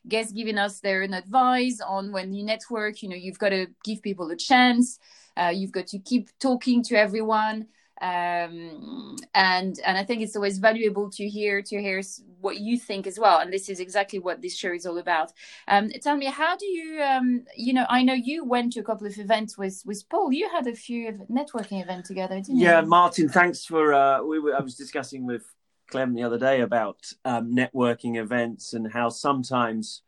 guests 0.06 0.32
giving 0.32 0.58
us 0.58 0.80
their 0.80 1.02
advice 1.02 1.80
on 1.80 2.12
when 2.12 2.34
you 2.34 2.44
network. 2.44 3.02
You 3.02 3.08
know, 3.10 3.16
you've 3.16 3.38
got 3.38 3.50
to 3.50 3.68
give 3.84 4.02
people 4.02 4.30
a 4.30 4.36
chance. 4.36 4.98
Uh, 5.38 5.48
you've 5.48 5.72
got 5.72 5.86
to 5.88 5.98
keep 5.98 6.30
talking 6.38 6.82
to 6.82 6.96
everyone 6.96 7.66
um, 8.00 9.16
and 9.34 9.78
and 9.84 9.98
I 9.98 10.04
think 10.04 10.22
it's 10.22 10.36
always 10.36 10.58
valuable 10.58 11.10
to 11.10 11.28
hear 11.28 11.62
to 11.62 11.80
hear 11.80 12.00
what 12.40 12.58
you 12.58 12.78
think 12.78 13.06
as 13.06 13.18
well. 13.18 13.40
And 13.40 13.52
this 13.52 13.68
is 13.68 13.80
exactly 13.80 14.20
what 14.20 14.40
this 14.40 14.56
show 14.56 14.72
is 14.72 14.86
all 14.86 14.98
about. 14.98 15.32
Um, 15.66 15.90
tell 16.00 16.16
me, 16.16 16.26
how 16.26 16.56
do 16.56 16.66
you 16.66 17.02
um, 17.02 17.44
you 17.56 17.72
know? 17.72 17.86
I 17.88 18.02
know 18.02 18.14
you 18.14 18.44
went 18.44 18.74
to 18.74 18.80
a 18.80 18.84
couple 18.84 19.06
of 19.06 19.18
events 19.18 19.58
with 19.58 19.82
with 19.84 20.08
Paul. 20.08 20.32
You 20.32 20.48
had 20.48 20.66
a 20.66 20.74
few 20.74 21.26
networking 21.30 21.82
events 21.82 22.08
together, 22.08 22.36
didn't 22.36 22.58
yeah, 22.58 22.68
you? 22.70 22.74
Yeah, 22.76 22.80
Martin. 22.82 23.28
Thanks 23.28 23.64
for. 23.64 23.92
Uh, 23.92 24.22
we 24.22 24.38
were, 24.38 24.54
I 24.54 24.60
was 24.60 24.76
discussing 24.76 25.26
with 25.26 25.42
Clem 25.90 26.14
the 26.14 26.22
other 26.22 26.38
day 26.38 26.60
about 26.60 27.12
um, 27.24 27.54
networking 27.54 28.16
events 28.16 28.74
and 28.74 28.92
how 28.92 29.08
sometimes 29.08 30.02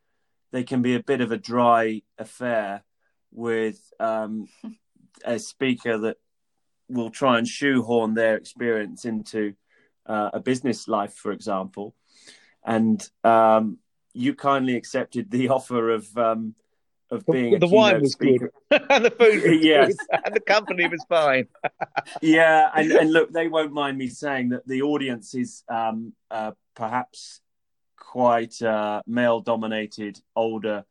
they 0.53 0.63
can 0.63 0.81
be 0.81 0.95
a 0.95 1.03
bit 1.03 1.21
of 1.21 1.33
a 1.33 1.37
dry 1.37 2.03
affair 2.19 2.85
with 3.33 3.93
um, 3.99 4.49
a 5.25 5.39
speaker 5.39 5.99
that 5.99 6.17
will 6.89 7.11
try 7.11 7.39
and 7.39 7.47
shoehorn 7.47 8.15
their 8.15 8.37
experience 8.37 9.05
into 9.05 9.55
uh, 10.07 10.31
a 10.33 10.41
business 10.41 10.89
life, 10.89 11.15
for 11.15 11.33
example. 11.33 11.95
And 12.65 13.07
um, 13.25 13.79
you 14.13 14.35
kindly 14.35 14.77
accepted 14.77 15.31
the 15.31 15.49
offer 15.51 15.91
of 15.91 16.17
um, 16.17 16.55
of 17.11 17.27
being 17.27 17.59
the 17.59 17.67
wine 17.67 18.01
was 18.01 18.13
speaker. 18.13 18.53
good 18.71 18.83
and 18.91 19.05
the 19.05 19.11
food 19.11 19.43
was 19.43 19.59
yes 19.65 19.97
and 20.25 20.35
the 20.35 20.41
company 20.41 20.87
was 20.87 21.05
fine. 21.09 21.47
Yeah 22.23 22.71
and, 22.75 22.93
and, 22.93 23.13
look 23.13 23.33
they 23.33 23.49
won't 23.49 23.73
mind 23.73 23.99
me 23.99 24.09
saying 24.09 24.51
that 24.51 24.67
the 24.67 24.83
audience 24.83 25.35
is 25.35 25.65
um, 25.69 26.13
uh, 26.31 26.53
perhaps 26.77 27.41
quite 27.97 28.63
uh, 28.63 29.03
male 29.07 29.41
dominated 29.41 30.21
older 30.37 30.85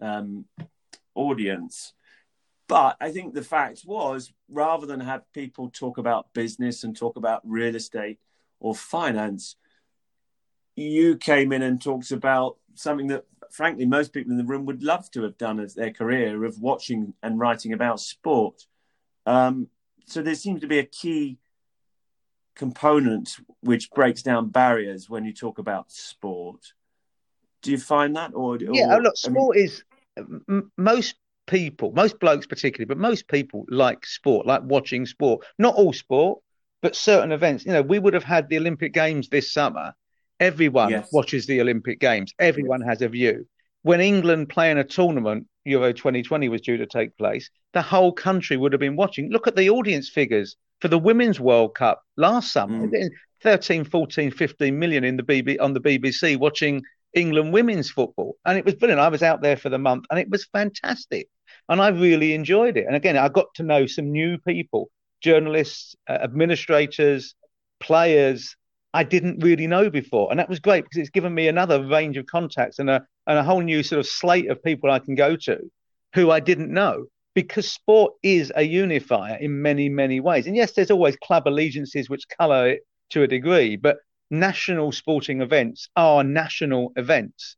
um, 0.00 0.46
audience 1.14 1.92
but 2.68 2.96
I 3.00 3.10
think 3.10 3.34
the 3.34 3.42
fact 3.42 3.82
was, 3.84 4.32
rather 4.48 4.86
than 4.86 5.00
have 5.00 5.30
people 5.32 5.70
talk 5.70 5.98
about 5.98 6.32
business 6.32 6.84
and 6.84 6.96
talk 6.96 7.16
about 7.16 7.42
real 7.44 7.74
estate 7.74 8.18
or 8.60 8.74
finance, 8.74 9.56
you 10.74 11.16
came 11.16 11.52
in 11.52 11.62
and 11.62 11.80
talked 11.80 12.10
about 12.10 12.56
something 12.74 13.06
that, 13.08 13.24
frankly, 13.50 13.86
most 13.86 14.12
people 14.12 14.32
in 14.32 14.38
the 14.38 14.44
room 14.44 14.66
would 14.66 14.82
love 14.82 15.10
to 15.12 15.22
have 15.22 15.38
done 15.38 15.60
as 15.60 15.74
their 15.74 15.92
career 15.92 16.44
of 16.44 16.60
watching 16.60 17.14
and 17.22 17.38
writing 17.38 17.72
about 17.72 18.00
sport. 18.00 18.66
Um, 19.24 19.68
so 20.06 20.22
there 20.22 20.34
seems 20.34 20.60
to 20.60 20.66
be 20.66 20.78
a 20.78 20.84
key 20.84 21.38
component 22.54 23.36
which 23.60 23.90
breaks 23.90 24.22
down 24.22 24.48
barriers 24.48 25.08
when 25.08 25.24
you 25.24 25.32
talk 25.32 25.58
about 25.58 25.90
sport. 25.92 26.72
Do 27.62 27.70
you 27.70 27.78
find 27.78 28.16
that, 28.16 28.32
or, 28.34 28.54
or 28.54 28.58
yeah? 28.60 28.96
Look, 28.96 29.16
sport 29.16 29.56
I 29.56 29.60
mean, 29.60 29.64
is 29.66 29.84
m- 30.48 30.72
most 30.76 31.16
people, 31.46 31.92
most 31.92 32.18
blokes 32.20 32.46
particularly, 32.46 32.86
but 32.86 32.98
most 32.98 33.28
people 33.28 33.64
like 33.68 34.04
sport, 34.04 34.46
like 34.46 34.62
watching 34.64 35.06
sport. 35.06 35.44
Not 35.58 35.74
all 35.74 35.92
sport, 35.92 36.40
but 36.82 36.96
certain 36.96 37.32
events. 37.32 37.64
You 37.64 37.72
know, 37.72 37.82
we 37.82 37.98
would 37.98 38.14
have 38.14 38.24
had 38.24 38.48
the 38.48 38.58
Olympic 38.58 38.92
Games 38.92 39.28
this 39.28 39.52
summer. 39.52 39.94
Everyone 40.38 40.90
yes. 40.90 41.08
watches 41.12 41.46
the 41.46 41.60
Olympic 41.60 42.00
Games. 42.00 42.34
Everyone 42.38 42.82
has 42.82 43.02
a 43.02 43.08
view. 43.08 43.46
When 43.82 44.00
England 44.00 44.48
play 44.48 44.70
in 44.70 44.78
a 44.78 44.84
tournament, 44.84 45.46
Euro 45.64 45.92
2020 45.92 46.48
was 46.48 46.60
due 46.60 46.76
to 46.76 46.86
take 46.86 47.16
place, 47.16 47.50
the 47.72 47.82
whole 47.82 48.12
country 48.12 48.56
would 48.56 48.72
have 48.72 48.80
been 48.80 48.96
watching. 48.96 49.30
Look 49.30 49.46
at 49.46 49.56
the 49.56 49.70
audience 49.70 50.08
figures 50.08 50.56
for 50.80 50.88
the 50.88 50.98
Women's 50.98 51.40
World 51.40 51.74
Cup 51.74 52.02
last 52.16 52.52
summer. 52.52 52.86
Mm. 52.86 53.10
13, 53.42 53.84
14, 53.84 54.30
15 54.30 54.78
million 54.78 55.04
in 55.04 55.16
the 55.16 55.22
BB 55.22 55.58
on 55.60 55.74
the 55.74 55.80
BBC 55.80 56.36
watching 56.38 56.82
England 57.14 57.52
women's 57.52 57.90
football. 57.90 58.36
And 58.44 58.58
it 58.58 58.64
was 58.64 58.74
brilliant. 58.74 59.00
I 59.00 59.08
was 59.08 59.22
out 59.22 59.42
there 59.42 59.56
for 59.56 59.68
the 59.68 59.78
month 59.78 60.06
and 60.10 60.18
it 60.18 60.28
was 60.28 60.46
fantastic 60.46 61.28
and 61.68 61.80
I 61.80 61.88
really 61.88 62.34
enjoyed 62.34 62.76
it. 62.76 62.86
And 62.86 62.96
again, 62.96 63.16
I 63.16 63.28
got 63.28 63.54
to 63.56 63.62
know 63.62 63.86
some 63.86 64.10
new 64.12 64.38
people, 64.38 64.90
journalists, 65.20 65.94
uh, 66.08 66.18
administrators, 66.22 67.34
players 67.80 68.56
I 68.96 69.04
didn't 69.04 69.44
really 69.44 69.66
know 69.66 69.90
before, 69.90 70.30
and 70.30 70.40
that 70.40 70.48
was 70.48 70.58
great 70.58 70.84
because 70.84 70.96
it's 70.96 71.10
given 71.10 71.34
me 71.34 71.48
another 71.48 71.86
range 71.86 72.16
of 72.16 72.24
contacts 72.24 72.78
and 72.78 72.88
a 72.88 73.04
and 73.26 73.38
a 73.38 73.42
whole 73.42 73.60
new 73.60 73.82
sort 73.82 73.98
of 74.00 74.06
slate 74.06 74.48
of 74.48 74.62
people 74.62 74.90
I 74.90 75.00
can 75.00 75.14
go 75.14 75.36
to 75.36 75.70
who 76.14 76.30
I 76.30 76.40
didn't 76.40 76.72
know. 76.72 77.04
Because 77.34 77.70
sport 77.70 78.14
is 78.22 78.50
a 78.56 78.62
unifier 78.62 79.36
in 79.36 79.60
many, 79.60 79.90
many 79.90 80.20
ways. 80.20 80.46
And 80.46 80.56
yes, 80.56 80.72
there's 80.72 80.90
always 80.90 81.16
club 81.16 81.46
allegiances 81.46 82.08
which 82.08 82.26
colour 82.40 82.70
it 82.70 82.86
to 83.10 83.22
a 83.22 83.26
degree, 83.26 83.76
but 83.76 83.98
national 84.30 84.92
sporting 84.92 85.42
events 85.42 85.90
are 85.94 86.24
national 86.24 86.92
events. 86.96 87.56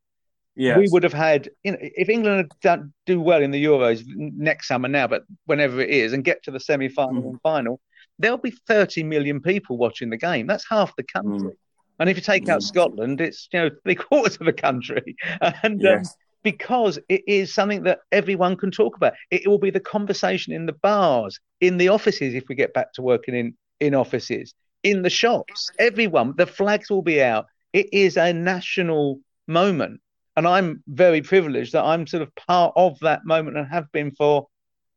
Yes. 0.59 0.77
We 0.77 0.89
would 0.91 1.05
have 1.05 1.13
had, 1.13 1.49
you 1.63 1.71
know, 1.71 1.79
if 1.81 2.09
England 2.09 2.39
had 2.39 2.61
done, 2.61 2.93
do 3.07 3.21
well 3.21 3.41
in 3.41 3.53
the 3.53 3.65
Euros 3.65 4.03
next 4.17 4.67
summer 4.67 4.89
now, 4.89 5.07
but 5.07 5.23
whenever 5.47 5.81
it 5.81 5.89
is, 5.89 6.13
and 6.13 6.25
get 6.25 6.43
to 6.43 6.51
the 6.51 6.59
semi 6.59 6.89
final 6.89 7.23
mm. 7.23 7.29
and 7.29 7.41
final, 7.43 7.81
there'll 8.19 8.39
be 8.39 8.51
30 8.67 9.05
million 9.05 9.41
people 9.41 9.79
watching 9.79 10.11
the 10.11 10.17
game. 10.17 10.49
That's 10.49 10.67
half 10.69 10.97
the 10.97 11.05
country. 11.05 11.51
Mm. 11.51 11.57
And 12.01 12.11
if 12.11 12.17
you 12.17 12.23
take 12.23 12.49
out 12.49 12.59
mm. 12.59 12.65
Scotland, 12.65 13.21
it's 13.21 13.49
you 13.53 13.61
know 13.61 13.71
three 13.85 13.95
quarters 13.95 14.37
of 14.41 14.47
the 14.47 14.53
country. 14.53 15.15
And 15.41 15.75
um, 15.75 15.79
yes. 15.79 16.09
um, 16.09 16.15
because 16.43 16.99
it 17.09 17.23
is 17.29 17.55
something 17.55 17.85
that 17.85 18.01
everyone 18.11 18.57
can 18.57 18.73
talk 18.73 18.97
about, 18.97 19.13
it 19.31 19.47
will 19.47 19.59
be 19.59 19.71
the 19.71 19.79
conversation 19.79 20.53
in 20.53 20.67
the 20.67 20.73
bars, 20.73 21.39
in 21.61 21.79
the 21.79 21.89
offices. 21.89 22.35
If 22.35 22.49
we 22.49 22.57
get 22.57 22.75
back 22.75 22.93
to 22.95 23.03
working 23.03 23.37
in 23.37 23.55
in 23.79 23.95
offices, 23.95 24.55
in 24.83 25.03
the 25.03 25.11
shops, 25.11 25.71
everyone, 25.79 26.35
the 26.37 26.49
flags 26.49 26.91
will 26.91 27.03
be 27.03 27.23
out. 27.23 27.47
It 27.73 27.95
is 27.95 28.17
a 28.17 28.33
national 28.33 29.21
moment 29.47 30.01
and 30.39 30.47
I'm 30.47 30.85
very 30.87 31.21
privileged 31.21 31.73
that 31.73 31.85
I'm 31.85 32.07
sort 32.07 32.23
of 32.23 32.33
part 32.37 32.73
of 32.77 33.01
that 33.01 33.27
moment 33.27 33.57
and 33.57 33.67
have 33.67 33.91
been 33.91 34.13
for 34.13 34.47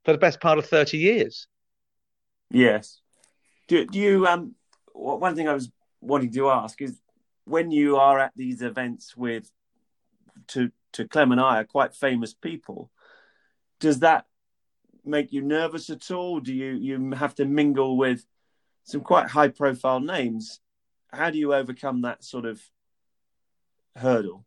for 0.05 0.11
the 0.11 0.19
best 0.19 0.39
part 0.39 0.59
of 0.59 0.67
thirty 0.67 0.99
years. 0.99 1.47
Yes. 2.51 2.99
Do, 3.67 3.87
do 3.87 3.97
you 3.97 4.27
um? 4.27 4.53
One 4.93 5.35
thing 5.35 5.47
I 5.47 5.55
was 5.55 5.71
wanting 5.99 6.31
to 6.33 6.51
ask 6.51 6.79
is 6.79 7.01
when 7.45 7.71
you 7.71 7.97
are 7.97 8.19
at 8.19 8.33
these 8.35 8.61
events 8.61 9.17
with 9.17 9.49
to 10.49 10.71
to 10.93 11.07
Clem 11.07 11.31
and 11.31 11.41
I 11.41 11.61
are 11.61 11.65
quite 11.65 11.95
famous 11.95 12.35
people. 12.35 12.91
Does 13.79 14.01
that 14.01 14.25
make 15.03 15.33
you 15.33 15.41
nervous 15.41 15.89
at 15.89 16.11
all? 16.11 16.39
Do 16.39 16.53
you 16.53 16.73
you 16.73 17.13
have 17.13 17.33
to 17.35 17.45
mingle 17.45 17.97
with 17.97 18.27
some 18.83 19.01
quite 19.01 19.29
high 19.29 19.47
profile 19.47 20.01
names? 20.01 20.59
How 21.11 21.31
do 21.31 21.39
you 21.39 21.55
overcome 21.55 22.03
that 22.03 22.23
sort 22.23 22.45
of 22.45 22.61
hurdle? 23.95 24.45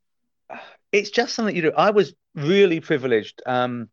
it's 0.95 1.11
just 1.11 1.35
something 1.35 1.57
you 1.57 1.63
do. 1.63 1.73
I 1.77 1.91
was 1.91 2.15
really 2.37 2.79
privileged. 2.79 3.43
Um, 3.47 3.89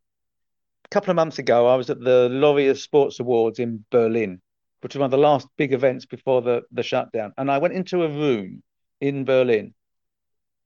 a 0.84 0.88
couple 0.90 1.10
of 1.10 1.16
months 1.16 1.40
ago, 1.40 1.66
I 1.66 1.74
was 1.74 1.90
at 1.90 1.98
the 1.98 2.28
Laureus 2.30 2.80
Sports 2.80 3.18
Awards 3.18 3.58
in 3.58 3.84
Berlin, 3.90 4.40
which 4.80 4.94
was 4.94 5.00
one 5.00 5.06
of 5.06 5.10
the 5.10 5.18
last 5.18 5.48
big 5.56 5.72
events 5.72 6.06
before 6.06 6.42
the, 6.42 6.62
the 6.70 6.84
shutdown. 6.84 7.32
And 7.36 7.50
I 7.50 7.58
went 7.58 7.74
into 7.74 8.04
a 8.04 8.08
room 8.08 8.62
in 9.00 9.24
Berlin, 9.24 9.74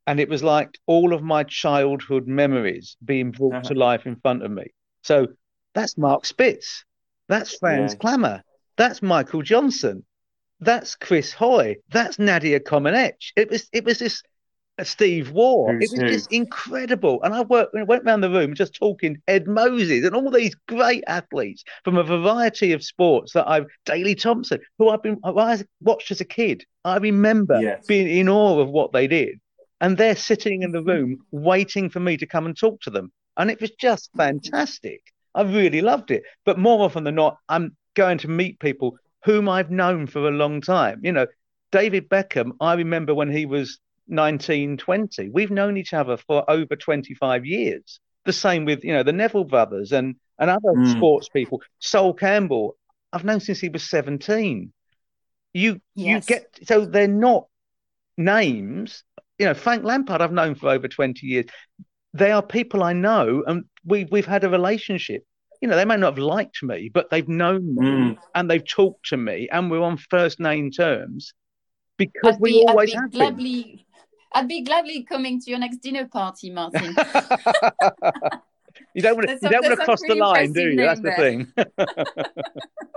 and 0.06 0.20
it 0.20 0.28
was 0.28 0.42
like 0.42 0.78
all 0.86 1.14
of 1.14 1.22
my 1.22 1.42
childhood 1.42 2.26
memories 2.26 2.98
being 3.02 3.30
brought 3.30 3.54
uh-huh. 3.54 3.68
to 3.68 3.74
life 3.74 4.04
in 4.04 4.16
front 4.16 4.42
of 4.42 4.50
me. 4.50 4.66
So 5.02 5.28
that's 5.72 5.96
Mark 5.96 6.26
Spitz, 6.26 6.84
that's 7.28 7.56
Franz 7.56 7.94
yeah. 7.94 7.98
Klammer, 7.98 8.40
that's 8.76 9.00
Michael 9.00 9.40
Johnson, 9.40 10.04
that's 10.60 10.96
Chris 10.96 11.32
Hoy, 11.32 11.76
that's 11.88 12.18
Nadia 12.18 12.60
Comaneci. 12.60 13.32
It 13.36 13.48
was 13.48 13.70
it 13.72 13.86
was 13.86 13.98
this 13.98 14.22
Steve 14.82 15.30
Waugh. 15.30 15.72
Who's 15.72 15.92
it 15.92 15.96
was 15.96 16.00
who? 16.00 16.08
just 16.08 16.32
incredible. 16.32 17.22
And 17.22 17.34
I 17.34 17.42
worked, 17.42 17.74
went 17.74 18.04
around 18.04 18.20
the 18.20 18.30
room 18.30 18.54
just 18.54 18.74
talking 18.74 19.20
Ed 19.26 19.46
Moses 19.46 20.04
and 20.04 20.14
all 20.14 20.30
these 20.30 20.54
great 20.68 21.04
athletes 21.06 21.64
from 21.84 21.96
a 21.96 22.02
variety 22.04 22.72
of 22.72 22.84
sports 22.84 23.32
that 23.32 23.48
I've, 23.48 23.66
Daley 23.84 24.14
Thompson, 24.14 24.60
who 24.78 24.90
I've 24.90 25.02
been, 25.02 25.18
I 25.24 25.64
watched 25.80 26.10
as 26.10 26.20
a 26.20 26.26
kid. 26.26 26.64
I 26.84 26.98
remember 26.98 27.60
yes. 27.60 27.86
being 27.86 28.08
in 28.08 28.28
awe 28.28 28.60
of 28.60 28.68
what 28.68 28.92
they 28.92 29.06
did. 29.06 29.40
And 29.80 29.96
they're 29.96 30.16
sitting 30.16 30.62
in 30.62 30.72
the 30.72 30.78
mm-hmm. 30.78 30.88
room 30.88 31.18
waiting 31.30 31.90
for 31.90 32.00
me 32.00 32.16
to 32.18 32.26
come 32.26 32.46
and 32.46 32.56
talk 32.56 32.80
to 32.82 32.90
them. 32.90 33.12
And 33.36 33.50
it 33.50 33.60
was 33.60 33.70
just 33.72 34.10
fantastic. 34.16 35.02
I 35.34 35.42
really 35.42 35.82
loved 35.82 36.10
it. 36.10 36.22
But 36.44 36.58
more 36.58 36.82
often 36.82 37.04
than 37.04 37.16
not, 37.16 37.36
I'm 37.48 37.76
going 37.94 38.18
to 38.18 38.28
meet 38.28 38.58
people 38.58 38.96
whom 39.24 39.48
I've 39.48 39.70
known 39.70 40.06
for 40.06 40.26
a 40.26 40.30
long 40.30 40.60
time. 40.60 41.00
You 41.02 41.12
know, 41.12 41.26
David 41.72 42.08
Beckham, 42.08 42.52
I 42.60 42.74
remember 42.74 43.14
when 43.14 43.30
he 43.30 43.44
was 43.44 43.78
1920. 44.06 45.30
We've 45.30 45.50
known 45.50 45.76
each 45.76 45.92
other 45.92 46.16
for 46.16 46.48
over 46.48 46.76
25 46.76 47.44
years. 47.44 48.00
The 48.24 48.32
same 48.32 48.64
with, 48.64 48.84
you 48.84 48.92
know, 48.92 49.02
the 49.02 49.12
Neville 49.12 49.44
brothers 49.44 49.92
and, 49.92 50.16
and 50.38 50.50
other 50.50 50.72
mm. 50.72 50.92
sports 50.92 51.28
people. 51.28 51.62
Sol 51.78 52.12
Campbell, 52.12 52.76
I've 53.12 53.24
known 53.24 53.40
since 53.40 53.60
he 53.60 53.68
was 53.68 53.88
17. 53.88 54.72
You 55.52 55.80
yes. 55.94 56.28
you 56.28 56.36
get 56.36 56.58
so 56.64 56.84
they're 56.84 57.08
not 57.08 57.46
names. 58.18 59.02
You 59.38 59.46
know, 59.46 59.54
Frank 59.54 59.84
Lampard 59.84 60.20
I've 60.20 60.32
known 60.32 60.54
for 60.54 60.68
over 60.68 60.86
20 60.86 61.26
years. 61.26 61.46
They 62.12 62.30
are 62.30 62.42
people 62.42 62.82
I 62.82 62.92
know 62.92 63.42
and 63.46 63.64
we 63.84 64.04
we've 64.10 64.26
had 64.26 64.44
a 64.44 64.50
relationship. 64.50 65.24
You 65.62 65.68
know, 65.68 65.76
they 65.76 65.86
may 65.86 65.96
not 65.96 66.12
have 66.12 66.18
liked 66.18 66.62
me, 66.62 66.90
but 66.92 67.08
they've 67.10 67.28
known 67.28 67.74
me 67.74 67.86
mm. 67.86 68.18
and 68.34 68.50
they've 68.50 68.66
talked 68.66 69.06
to 69.06 69.16
me 69.16 69.48
and 69.50 69.70
we're 69.70 69.80
on 69.80 69.96
first 69.96 70.38
name 70.38 70.70
terms 70.70 71.32
because 71.96 72.34
I'd 72.34 72.40
we 72.40 72.52
be, 72.52 72.64
always 72.68 72.92
have 72.92 73.10
gladly, 73.12 73.62
been. 73.62 73.80
I'd 74.32 74.48
be 74.48 74.62
gladly 74.62 75.02
coming 75.04 75.40
to 75.40 75.50
your 75.50 75.58
next 75.58 75.78
dinner 75.78 76.06
party, 76.06 76.50
Martin. 76.50 76.94
you 78.94 79.02
don't 79.02 79.16
want 79.16 79.28
to, 79.28 79.38
you 79.40 79.48
don't 79.48 79.64
want 79.64 79.78
to 79.78 79.84
cross 79.84 80.00
the 80.06 80.14
line, 80.14 80.52
do 80.52 80.70
you? 80.70 80.76
That's 80.76 81.00
there. 81.00 81.16
the 81.16 81.22
thing. 81.22 81.52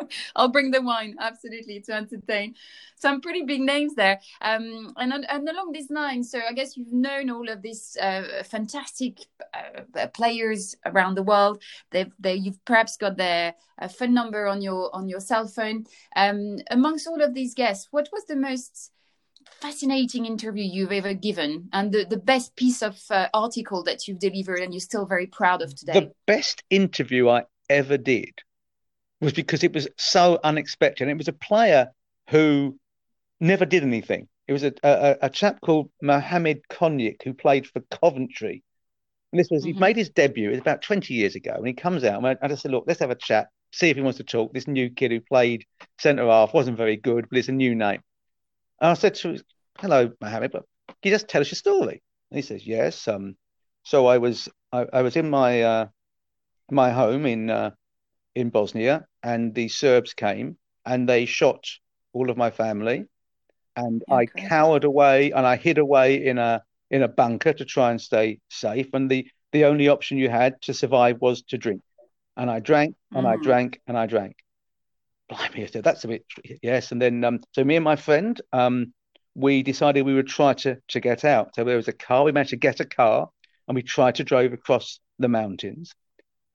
I'll 0.36 0.50
bring 0.50 0.72
the 0.72 0.82
wine, 0.82 1.16
absolutely, 1.20 1.82
to 1.82 1.94
entertain. 1.94 2.56
Some 2.96 3.22
pretty 3.22 3.44
big 3.44 3.62
names 3.62 3.94
there. 3.96 4.20
Um, 4.42 4.94
and, 4.98 5.14
and 5.14 5.50
along 5.50 5.72
these 5.72 5.92
lines, 5.92 6.32
so 6.32 6.40
I 6.48 6.54
guess 6.54 6.76
you've 6.76 6.92
known 6.92 7.30
all 7.30 7.48
of 7.48 7.62
these 7.62 7.96
uh, 8.02 8.44
fantastic 8.44 9.20
uh, 9.54 10.08
players 10.08 10.76
around 10.86 11.16
the 11.16 11.24
world. 11.24 11.62
They've, 11.92 12.12
they, 12.20 12.36
you've 12.36 12.64
perhaps 12.66 12.98
got 12.98 13.18
their 13.18 13.54
uh, 13.80 13.88
phone 13.88 14.14
number 14.14 14.48
on 14.48 14.62
your 14.62 14.94
on 14.96 15.08
your 15.08 15.20
cell 15.20 15.48
phone. 15.48 15.86
Um, 16.16 16.58
amongst 16.72 17.08
all 17.08 17.22
of 17.22 17.34
these 17.34 17.54
guests, 17.54 17.88
what 17.92 18.10
was 18.12 18.26
the 18.26 18.36
most 18.36 18.92
fascinating 19.62 20.26
interview 20.26 20.64
you've 20.64 20.92
ever 20.92 21.14
given 21.14 21.70
and 21.74 21.92
the, 21.92 22.06
the 22.06 22.18
best 22.18 22.56
piece 22.56 22.82
of 22.82 23.00
uh, 23.10 23.28
article 23.34 23.84
that 23.84 24.08
you've 24.08 24.20
delivered 24.20 24.60
and 24.60 24.74
you're 24.74 24.80
still 24.80 25.06
very 25.06 25.28
proud 25.28 25.62
of 25.62 25.76
today? 25.76 25.94
The 25.94 26.12
best 26.26 26.64
interview 26.70 27.30
I 27.30 27.44
ever 27.70 27.98
did 27.98 28.34
was 29.22 29.34
because 29.34 29.64
it 29.64 29.74
was 29.74 29.88
so 29.98 30.40
unexpected. 30.44 31.08
It 31.08 31.18
was 31.18 31.28
a 31.28 31.34
player 31.34 31.90
who 32.30 32.78
never 33.40 33.66
did 33.66 33.84
anything. 33.84 34.28
It 34.48 34.54
was 34.54 34.64
a, 34.64 34.74
a, 34.84 35.18
a 35.24 35.30
chap 35.30 35.62
called 35.62 35.92
Mohamed 36.02 36.62
Konjić 36.70 37.24
who 37.24 37.34
played 37.34 37.68
for 37.68 37.82
Coventry. 37.92 38.64
And 39.32 39.40
this 39.40 39.50
was, 39.52 39.64
mm-hmm. 39.64 39.74
he 39.74 39.80
made 39.80 39.98
his 39.98 40.10
debut, 40.10 40.58
about 40.58 40.82
20 40.82 41.14
years 41.14 41.36
ago. 41.36 41.54
And 41.54 41.68
he 41.68 41.74
comes 41.74 42.04
out 42.04 42.24
and 42.24 42.38
I 42.42 42.48
just 42.48 42.64
said, 42.64 42.72
look, 42.72 42.86
let's 42.88 43.02
have 43.02 43.12
a 43.12 43.16
chat, 43.16 43.50
see 43.72 43.90
if 43.90 43.96
he 43.96 44.02
wants 44.02 44.18
to 44.18 44.24
talk. 44.24 44.54
This 44.54 44.68
new 44.68 44.90
kid 44.90 45.12
who 45.12 45.22
played 45.22 45.66
centre 46.00 46.26
half 46.26 46.54
wasn't 46.54 46.78
very 46.78 46.98
good, 46.98 47.28
but 47.30 47.38
it's 47.38 47.50
a 47.50 47.54
new 47.54 47.76
name. 47.76 48.02
And 48.82 48.92
I 48.92 48.94
said 48.94 49.16
to 49.16 49.30
him, 49.30 49.42
hello, 49.80 50.12
Mohammed, 50.22 50.52
but 50.52 50.64
can 50.88 50.96
you 51.04 51.12
just 51.12 51.28
tell 51.28 51.42
us 51.42 51.52
your 51.52 51.58
story? 51.58 52.02
And 52.32 52.38
he 52.38 52.42
says, 52.42 52.66
yes. 52.66 53.08
Um, 53.08 53.36
so 53.84 54.08
I 54.08 54.18
was, 54.18 54.48
I, 54.72 54.86
I 54.94 55.02
was 55.02 55.16
in 55.16 55.30
my, 55.30 55.62
uh, 55.62 55.86
my 56.72 56.92
home 56.92 57.26
in, 57.26 57.50
uh, 57.50 57.72
in 58.36 58.50
Bosnia 58.50 59.06
and 59.24 59.54
the 59.54 59.68
Serbs 59.68 60.14
came 60.14 60.58
and 60.86 61.10
they 61.10 61.26
shot 61.26 61.66
all 62.14 62.30
of 62.30 62.38
my 62.38 62.52
family 62.52 63.06
and 63.76 64.04
I 64.10 64.26
cowered 64.26 64.84
away 64.84 65.32
and 65.32 65.46
I 65.46 65.56
hid 65.56 65.78
away 65.78 66.26
in 66.26 66.38
a, 66.38 66.64
in 66.90 67.04
a 67.04 67.08
bunker 67.08 67.54
to 67.54 67.66
try 67.66 67.92
and 67.92 68.02
stay 68.02 68.40
safe. 68.50 68.88
And 68.94 69.10
the, 69.10 69.28
the 69.52 69.66
only 69.66 69.88
option 69.88 70.18
you 70.18 70.30
had 70.30 70.62
to 70.64 70.74
survive 70.74 71.22
was 71.22 71.42
to 71.44 71.58
drink. 71.58 71.82
And 72.38 72.50
I 72.50 72.60
drank 72.60 72.96
and 73.14 73.26
mm. 73.26 73.30
I 73.30 73.42
drank 73.42 73.82
and 73.88 73.98
I 73.98 74.06
drank 74.06 74.36
blimey, 75.30 75.68
said, 75.68 75.84
that's 75.84 76.04
a 76.04 76.08
bit, 76.08 76.26
yes. 76.62 76.92
And 76.92 77.02
then, 77.02 77.24
um, 77.24 77.40
so 77.54 77.64
me 77.64 77.76
and 77.76 77.84
my 77.84 77.96
friend, 77.96 78.40
um, 78.52 78.94
we 79.36 79.64
decided 79.64 80.06
we 80.06 80.16
would 80.16 80.28
try 80.28 80.54
to, 80.54 80.78
to 80.90 81.00
get 81.00 81.24
out. 81.24 81.56
So 81.56 81.64
there 81.64 81.78
was 81.78 81.88
a 81.88 81.94
car, 81.94 82.24
we 82.24 82.32
managed 82.32 82.50
to 82.50 82.58
get 82.58 82.80
a 82.80 82.86
car 82.86 83.30
and 83.68 83.76
we 83.76 83.84
tried 83.84 84.16
to 84.16 84.24
drive 84.24 84.52
across 84.52 85.00
the 85.20 85.30
mountains. 85.30 85.94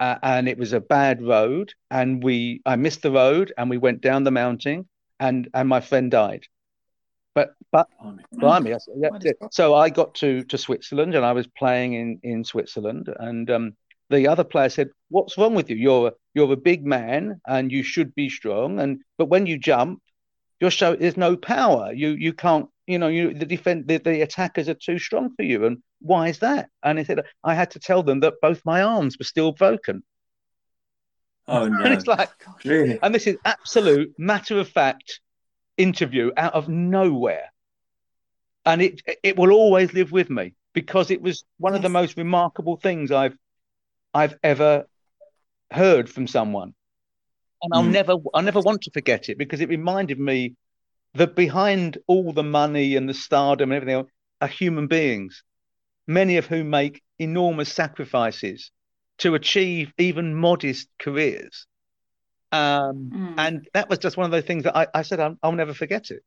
Uh, 0.00 0.16
and 0.22 0.48
it 0.48 0.58
was 0.58 0.72
a 0.72 0.80
bad 0.80 1.22
road 1.22 1.72
and 1.90 2.22
we, 2.22 2.60
I 2.66 2.76
missed 2.76 3.02
the 3.02 3.12
road 3.12 3.52
and 3.56 3.70
we 3.70 3.78
went 3.78 4.00
down 4.00 4.24
the 4.24 4.32
mountain 4.32 4.88
and, 5.20 5.48
and 5.54 5.68
my 5.68 5.80
friend 5.80 6.10
died. 6.10 6.44
But, 7.34 7.54
but, 7.72 7.88
blimey, 8.32 8.74
I 8.74 8.78
said, 8.78 8.94
yeah. 8.98 9.32
so 9.50 9.74
I 9.74 9.90
got 9.90 10.14
to, 10.16 10.42
to 10.44 10.58
Switzerland 10.58 11.14
and 11.14 11.24
I 11.24 11.32
was 11.32 11.46
playing 11.46 11.94
in, 11.94 12.20
in 12.22 12.44
Switzerland 12.44 13.08
and, 13.18 13.50
um, 13.50 13.76
the 14.10 14.28
other 14.28 14.44
player 14.44 14.68
said, 14.68 14.90
"What's 15.08 15.38
wrong 15.38 15.54
with 15.54 15.70
you? 15.70 15.76
You're 15.76 16.08
a, 16.08 16.12
you're 16.34 16.52
a 16.52 16.56
big 16.56 16.84
man 16.84 17.40
and 17.46 17.72
you 17.72 17.82
should 17.82 18.14
be 18.14 18.28
strong. 18.28 18.80
And 18.80 19.02
but 19.16 19.26
when 19.26 19.46
you 19.46 19.58
jump, 19.58 20.02
you're 20.60 20.70
so 20.70 20.96
there's 20.96 21.16
no 21.16 21.36
power. 21.36 21.92
You 21.92 22.10
you 22.10 22.32
can't. 22.32 22.68
You 22.86 22.98
know, 22.98 23.08
you 23.08 23.32
the 23.32 23.46
defend 23.46 23.88
the, 23.88 23.96
the 23.96 24.20
attackers 24.20 24.68
are 24.68 24.74
too 24.74 24.98
strong 24.98 25.34
for 25.36 25.42
you. 25.42 25.64
And 25.64 25.82
why 26.00 26.28
is 26.28 26.40
that? 26.40 26.68
And 26.82 26.98
he 26.98 27.04
said, 27.04 27.24
I 27.42 27.54
had 27.54 27.70
to 27.70 27.78
tell 27.78 28.02
them 28.02 28.20
that 28.20 28.34
both 28.42 28.60
my 28.66 28.82
arms 28.82 29.16
were 29.18 29.24
still 29.24 29.52
broken. 29.52 30.02
Oh 31.48 31.66
no! 31.68 31.82
and 31.82 31.94
it's 31.94 32.06
like, 32.06 32.30
really? 32.64 32.98
And 33.02 33.14
this 33.14 33.26
is 33.26 33.36
absolute 33.44 34.14
matter 34.18 34.58
of 34.60 34.68
fact 34.68 35.20
interview 35.78 36.30
out 36.36 36.52
of 36.52 36.68
nowhere, 36.68 37.50
and 38.66 38.82
it 38.82 39.00
it 39.22 39.38
will 39.38 39.50
always 39.52 39.94
live 39.94 40.12
with 40.12 40.28
me 40.28 40.54
because 40.74 41.10
it 41.10 41.22
was 41.22 41.44
one 41.58 41.72
yes. 41.72 41.78
of 41.78 41.82
the 41.82 41.88
most 41.88 42.16
remarkable 42.18 42.76
things 42.76 43.10
I've 43.10 43.36
I've 44.14 44.38
ever 44.42 44.86
heard 45.70 46.08
from 46.08 46.26
someone. 46.26 46.74
And 47.62 47.72
I'll 47.74 47.82
mm. 47.82 47.90
never 47.90 48.16
I 48.34 48.40
never 48.42 48.60
want 48.60 48.82
to 48.82 48.90
forget 48.92 49.28
it 49.28 49.38
because 49.38 49.60
it 49.60 49.68
reminded 49.68 50.18
me 50.18 50.54
that 51.14 51.34
behind 51.34 51.98
all 52.06 52.32
the 52.32 52.42
money 52.42 52.96
and 52.96 53.08
the 53.08 53.14
stardom 53.14 53.70
and 53.70 53.76
everything 53.76 53.94
else 53.94 54.10
are 54.40 54.48
human 54.48 54.86
beings, 54.86 55.42
many 56.06 56.36
of 56.36 56.46
whom 56.46 56.70
make 56.70 57.02
enormous 57.18 57.72
sacrifices 57.72 58.70
to 59.18 59.34
achieve 59.34 59.92
even 59.98 60.34
modest 60.34 60.88
careers. 60.98 61.66
Um, 62.52 63.10
mm. 63.12 63.34
And 63.38 63.68
that 63.74 63.88
was 63.88 63.98
just 63.98 64.16
one 64.16 64.26
of 64.26 64.30
those 64.30 64.44
things 64.44 64.64
that 64.64 64.76
I, 64.76 64.86
I 64.92 65.02
said, 65.02 65.20
I'll, 65.20 65.36
I'll, 65.42 65.52
never 65.52 65.74
forget 65.74 66.10
it. 66.10 66.22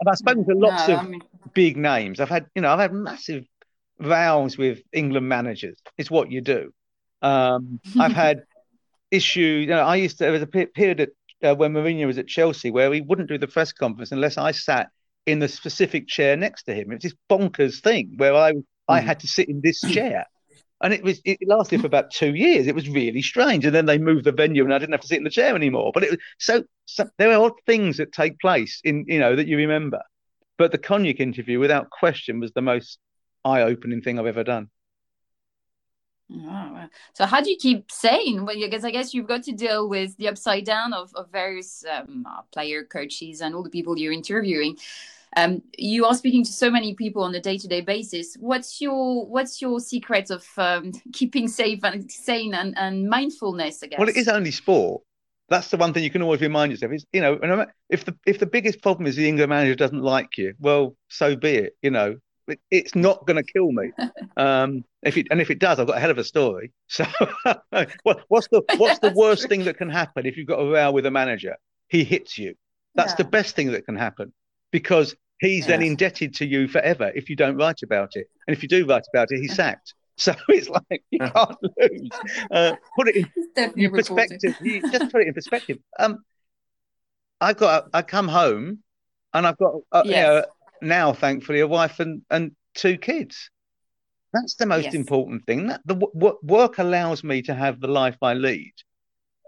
And 0.00 0.08
I've 0.08 0.16
spoken 0.16 0.46
to 0.46 0.54
lots 0.54 0.88
no, 0.88 0.94
of 0.94 1.00
I 1.00 1.08
mean... 1.08 1.22
big 1.52 1.76
names. 1.76 2.20
I've 2.20 2.28
had, 2.28 2.46
you 2.54 2.62
know, 2.62 2.70
I've 2.70 2.80
had 2.80 2.92
massive 2.92 3.44
vows 3.98 4.56
with 4.56 4.80
England 4.92 5.28
managers. 5.28 5.78
It's 5.98 6.10
what 6.10 6.30
you 6.30 6.42
do. 6.42 6.72
Um, 7.22 7.80
I've 7.98 8.12
had 8.26 8.42
issues. 9.10 9.62
You 9.62 9.66
know, 9.68 9.80
I 9.80 9.96
used 9.96 10.18
to. 10.18 10.24
There 10.24 10.32
was 10.32 10.42
a 10.42 10.46
period 10.46 11.00
at, 11.00 11.10
uh, 11.42 11.54
when 11.54 11.72
Mourinho 11.72 12.06
was 12.06 12.18
at 12.18 12.28
Chelsea 12.28 12.70
where 12.70 12.92
he 12.92 13.00
wouldn't 13.00 13.28
do 13.28 13.38
the 13.38 13.48
press 13.48 13.72
conference 13.72 14.12
unless 14.12 14.38
I 14.38 14.52
sat 14.52 14.90
in 15.26 15.40
the 15.40 15.48
specific 15.48 16.06
chair 16.06 16.36
next 16.36 16.64
to 16.64 16.74
him. 16.74 16.90
It 16.90 16.96
was 16.96 17.02
this 17.02 17.14
bonkers 17.28 17.80
thing 17.80 18.14
where 18.16 18.34
I 18.34 18.52
mm. 18.52 18.64
I 18.88 19.00
had 19.00 19.20
to 19.20 19.28
sit 19.28 19.48
in 19.48 19.60
this 19.60 19.80
chair. 19.92 20.26
And 20.82 20.92
it 20.92 21.02
was 21.02 21.20
it 21.24 21.38
lasted 21.46 21.80
for 21.80 21.86
about 21.86 22.10
two 22.10 22.34
years. 22.34 22.66
It 22.66 22.74
was 22.74 22.88
really 22.88 23.22
strange. 23.22 23.64
And 23.64 23.74
then 23.74 23.86
they 23.86 23.96
moved 23.96 24.24
the 24.24 24.32
venue, 24.32 24.62
and 24.62 24.74
I 24.74 24.78
didn't 24.78 24.92
have 24.92 25.00
to 25.00 25.06
sit 25.08 25.18
in 25.18 25.24
the 25.24 25.30
chair 25.30 25.54
anymore. 25.54 25.90
But 25.92 26.04
it 26.04 26.10
was 26.10 26.18
so, 26.38 26.64
so 26.84 27.08
there 27.16 27.32
are 27.32 27.44
odd 27.44 27.54
things 27.64 27.96
that 27.96 28.12
take 28.12 28.38
place 28.38 28.80
in 28.84 29.06
you 29.08 29.18
know 29.18 29.36
that 29.36 29.46
you 29.46 29.56
remember. 29.56 30.02
But 30.58 30.72
the 30.72 30.78
Konjić 30.78 31.20
interview, 31.20 31.58
without 31.58 31.90
question, 31.90 32.40
was 32.40 32.52
the 32.52 32.62
most 32.62 32.98
eye-opening 33.44 34.02
thing 34.02 34.18
I've 34.18 34.26
ever 34.26 34.44
done. 34.44 34.70
Oh, 36.32 36.86
so 37.12 37.24
how 37.24 37.40
do 37.40 37.50
you 37.50 37.56
keep 37.56 37.90
sane? 37.90 38.44
Well, 38.44 38.56
because 38.58 38.84
I 38.84 38.90
guess 38.90 39.14
you've 39.14 39.28
got 39.28 39.44
to 39.44 39.52
deal 39.52 39.88
with 39.88 40.16
the 40.16 40.28
upside 40.28 40.64
down 40.64 40.92
of, 40.92 41.14
of 41.14 41.30
various 41.30 41.84
um, 41.88 42.26
uh, 42.28 42.42
player 42.52 42.82
coaches 42.82 43.40
and 43.40 43.54
all 43.54 43.62
the 43.62 43.70
people 43.70 43.96
you're 43.96 44.12
interviewing. 44.12 44.76
Um, 45.36 45.62
you 45.76 46.04
are 46.06 46.14
speaking 46.14 46.44
to 46.44 46.52
so 46.52 46.70
many 46.70 46.94
people 46.94 47.22
on 47.22 47.34
a 47.34 47.40
day-to-day 47.40 47.82
basis. 47.82 48.36
What's 48.40 48.80
your 48.80 49.26
what's 49.26 49.60
your 49.60 49.80
secret 49.80 50.30
of 50.30 50.46
um, 50.56 50.92
keeping 51.12 51.46
safe 51.46 51.84
and 51.84 52.10
sane 52.10 52.54
and, 52.54 52.76
and 52.76 53.08
mindfulness? 53.08 53.82
I 53.82 53.88
guess. 53.88 53.98
Well, 53.98 54.08
it 54.08 54.16
is 54.16 54.28
only 54.28 54.50
sport. 54.50 55.02
That's 55.48 55.68
the 55.68 55.76
one 55.76 55.92
thing 55.92 56.02
you 56.02 56.10
can 56.10 56.22
always 56.22 56.40
remind 56.40 56.72
yourself 56.72 56.92
is 56.92 57.04
you 57.12 57.20
know 57.20 57.66
if 57.88 58.04
the 58.04 58.16
if 58.26 58.40
the 58.40 58.46
biggest 58.46 58.82
problem 58.82 59.06
is 59.06 59.14
the 59.14 59.28
England 59.28 59.50
manager 59.50 59.76
doesn't 59.76 60.02
like 60.02 60.38
you, 60.38 60.54
well, 60.58 60.96
so 61.08 61.36
be 61.36 61.54
it. 61.56 61.76
You 61.82 61.90
know, 61.90 62.16
it's 62.70 62.94
not 62.94 63.26
going 63.26 63.36
to 63.36 63.52
kill 63.52 63.72
me. 63.72 63.90
Um, 64.38 64.84
if 65.02 65.16
it 65.16 65.28
and 65.30 65.40
if 65.40 65.50
it 65.50 65.58
does, 65.58 65.78
I've 65.78 65.86
got 65.86 65.96
a 65.96 66.00
hell 66.00 66.10
of 66.10 66.18
a 66.18 66.24
story. 66.24 66.72
So, 66.88 67.06
what's 68.02 68.48
the 68.48 68.62
what's 68.76 68.98
the 68.98 69.12
worst 69.16 69.42
true. 69.42 69.48
thing 69.48 69.64
that 69.64 69.78
can 69.78 69.88
happen 69.88 70.26
if 70.26 70.36
you've 70.36 70.46
got 70.46 70.58
a 70.58 70.70
row 70.70 70.90
with 70.90 71.06
a 71.06 71.10
manager? 71.10 71.56
He 71.88 72.04
hits 72.04 72.36
you. 72.36 72.54
That's 72.94 73.12
yeah. 73.12 73.16
the 73.18 73.24
best 73.24 73.56
thing 73.56 73.72
that 73.72 73.86
can 73.86 73.96
happen 73.96 74.32
because 74.72 75.14
he's 75.40 75.60
yes. 75.60 75.68
then 75.68 75.82
indebted 75.82 76.34
to 76.34 76.46
you 76.46 76.68
forever 76.68 77.10
if 77.14 77.30
you 77.30 77.36
don't 77.36 77.56
write 77.56 77.82
about 77.82 78.10
it, 78.14 78.26
and 78.46 78.54
if 78.54 78.62
you 78.62 78.68
do 78.68 78.84
write 78.84 79.04
about 79.12 79.28
it, 79.30 79.40
he's 79.40 79.54
sacked. 79.54 79.94
So 80.18 80.34
it's 80.48 80.68
like 80.68 81.02
you 81.10 81.18
can't 81.18 81.56
lose. 81.62 82.10
Uh, 82.50 82.72
put 82.96 83.08
it 83.08 83.16
in, 83.16 83.72
in 83.76 83.90
perspective. 83.90 84.56
You 84.62 84.80
just 84.90 85.12
put 85.12 85.20
it 85.22 85.28
in 85.28 85.34
perspective. 85.34 85.78
Um, 85.98 86.24
I've 87.40 87.58
got. 87.58 87.88
I 87.92 88.02
come 88.02 88.28
home, 88.28 88.82
and 89.34 89.46
I've 89.46 89.58
got. 89.58 89.74
Uh, 89.92 90.02
yes. 90.04 90.16
you 90.16 90.22
know, 90.22 90.44
now, 90.80 91.12
thankfully, 91.12 91.60
a 91.60 91.66
wife 91.66 92.00
and, 92.00 92.22
and 92.30 92.52
two 92.74 92.98
kids. 92.98 93.50
That's 94.32 94.56
the 94.56 94.66
most 94.66 94.84
yes. 94.84 94.94
important 94.94 95.46
thing. 95.46 95.68
That 95.68 95.80
the 95.84 95.94
what 95.94 96.44
work 96.44 96.78
allows 96.78 97.24
me 97.24 97.42
to 97.42 97.54
have 97.54 97.80
the 97.80 97.88
life 97.88 98.18
I 98.20 98.34
lead. 98.34 98.72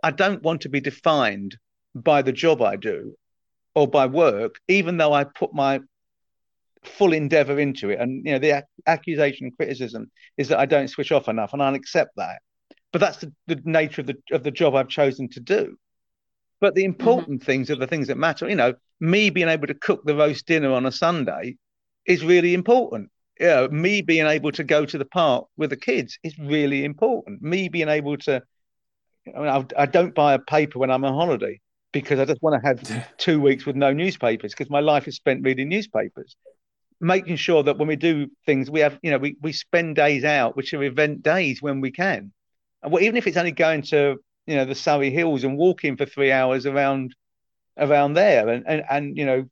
I 0.03 0.11
don't 0.11 0.43
want 0.43 0.63
to 0.63 0.69
be 0.69 0.81
defined 0.81 1.59
by 1.95 2.23
the 2.23 2.33
job 2.33 2.63
I 2.63 2.77
do 2.77 3.15
or 3.75 3.87
by 3.87 4.07
work, 4.07 4.57
even 4.69 4.97
though 4.97 5.13
I 5.13 5.25
put 5.25 5.53
my 5.53 5.81
full 6.85 7.13
endeavor 7.13 7.59
into 7.59 7.91
it. 7.91 7.99
And 8.01 8.25
you 8.25 8.33
know, 8.33 8.39
the 8.39 8.65
accusation 8.87 9.47
and 9.47 9.57
criticism 9.57 10.11
is 10.37 10.49
that 10.49 10.59
I 10.59 10.67
don't 10.67 10.89
switch 10.89 11.13
off 11.13 11.29
enough, 11.29 11.53
and 11.53 11.63
I'll 11.63 11.75
accept 11.75 12.13
that. 12.17 12.41
But 12.93 13.01
that's 13.01 13.19
the, 13.19 13.33
the 13.47 13.61
nature 13.65 14.01
of 14.01 14.07
the 14.07 14.17
of 14.33 14.43
the 14.43 14.51
job 14.51 14.75
I've 14.75 14.89
chosen 14.89 15.29
to 15.31 15.41
do. 15.41 15.77
But 16.61 16.75
the 16.75 16.83
mm-hmm. 16.83 16.91
important 16.91 17.41
mm-hmm. 17.41 17.47
things 17.47 17.71
are 17.71 17.77
the 17.77 17.87
things 17.87 18.09
that 18.09 18.17
matter. 18.17 18.49
You 18.49 18.57
know, 18.57 18.75
me 19.01 19.31
being 19.31 19.49
able 19.49 19.67
to 19.67 19.75
cook 19.75 20.05
the 20.05 20.17
roast 20.17 20.47
dinner 20.47 20.73
on 20.73 20.87
a 20.87 20.93
Sunday 20.93 21.57
is 22.07 22.25
really 22.25 22.55
important. 22.55 23.11
You 23.39 23.47
know, 23.47 23.69
me 23.69 24.03
being 24.03 24.27
able 24.27 24.51
to 24.53 24.65
go 24.65 24.85
to 24.85 24.99
the 24.99 25.05
park 25.05 25.47
with 25.57 25.71
the 25.71 25.77
kids 25.77 26.19
is 26.25 26.37
really 26.39 26.85
important. 26.85 27.41
Me 27.41 27.69
being 27.69 27.89
able 27.89 28.17
to, 28.19 28.43
I, 29.35 29.39
mean, 29.39 29.49
I, 29.49 29.83
I 29.83 29.87
don't 29.87 30.15
buy 30.15 30.35
a 30.35 30.39
paper 30.39 30.79
when 30.79 30.91
I'm 30.91 31.05
on 31.05 31.15
holiday 31.15 31.61
because 31.93 32.19
I 32.19 32.25
just 32.25 32.43
want 32.43 32.61
to 32.61 32.69
have 32.69 33.17
two 33.17 33.41
weeks 33.41 33.65
with 33.65 33.77
no 33.77 33.93
newspapers 33.93 34.53
because 34.53 34.71
my 34.71 34.81
life 34.81 35.07
is 35.07 35.17
spent 35.17 35.45
reading 35.45 35.69
newspapers. 35.69 36.37
Making 37.01 37.37
sure 37.37 37.63
that 37.63 37.79
when 37.79 37.87
we 37.87 37.95
do 37.95 38.27
things, 38.45 38.69
we 38.69 38.81
have, 38.81 38.99
you 39.03 39.13
know, 39.13 39.19
we, 39.19 39.37
we 39.41 39.53
spend 39.53 39.95
days 39.95 40.25
out, 40.25 40.57
which 40.57 40.75
are 40.75 40.83
event 40.83 41.23
days 41.23 41.63
when 41.63 41.81
we 41.81 41.93
can. 41.93 42.33
And 42.83 42.93
well, 42.93 43.03
even 43.03 43.17
if 43.17 43.29
it's 43.29 43.37
only 43.37 43.53
going 43.53 43.83
to, 43.83 44.17
you 44.49 44.57
know, 44.57 44.65
the 44.65 44.75
Surrey 44.75 45.11
Hills 45.11 45.45
and 45.45 45.59
walking 45.59 45.99
for 45.99 46.07
three 46.07 46.33
hours 46.33 46.65
around 46.65 47.15
around 47.77 48.15
there 48.15 48.49
and, 48.49 48.65
and, 48.67 48.83
and 48.91 49.17
you 49.17 49.27
know, 49.27 49.45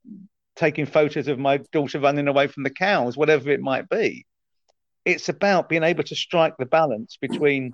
taking 0.55 0.87
photos 0.87 1.27
of 1.27 1.37
my 1.37 1.57
daughter 1.71 1.99
running 1.99 2.27
away 2.27 2.47
from 2.47 2.63
the 2.63 2.71
cows, 2.71 3.15
whatever 3.15 3.51
it 3.51 3.61
might 3.61 3.87
be. 3.87 4.25
It's 5.05 5.29
about 5.29 5.69
being 5.69 5.83
able 5.83 6.03
to 6.03 6.15
strike 6.15 6.57
the 6.57 6.65
balance 6.65 7.15
between 7.21 7.73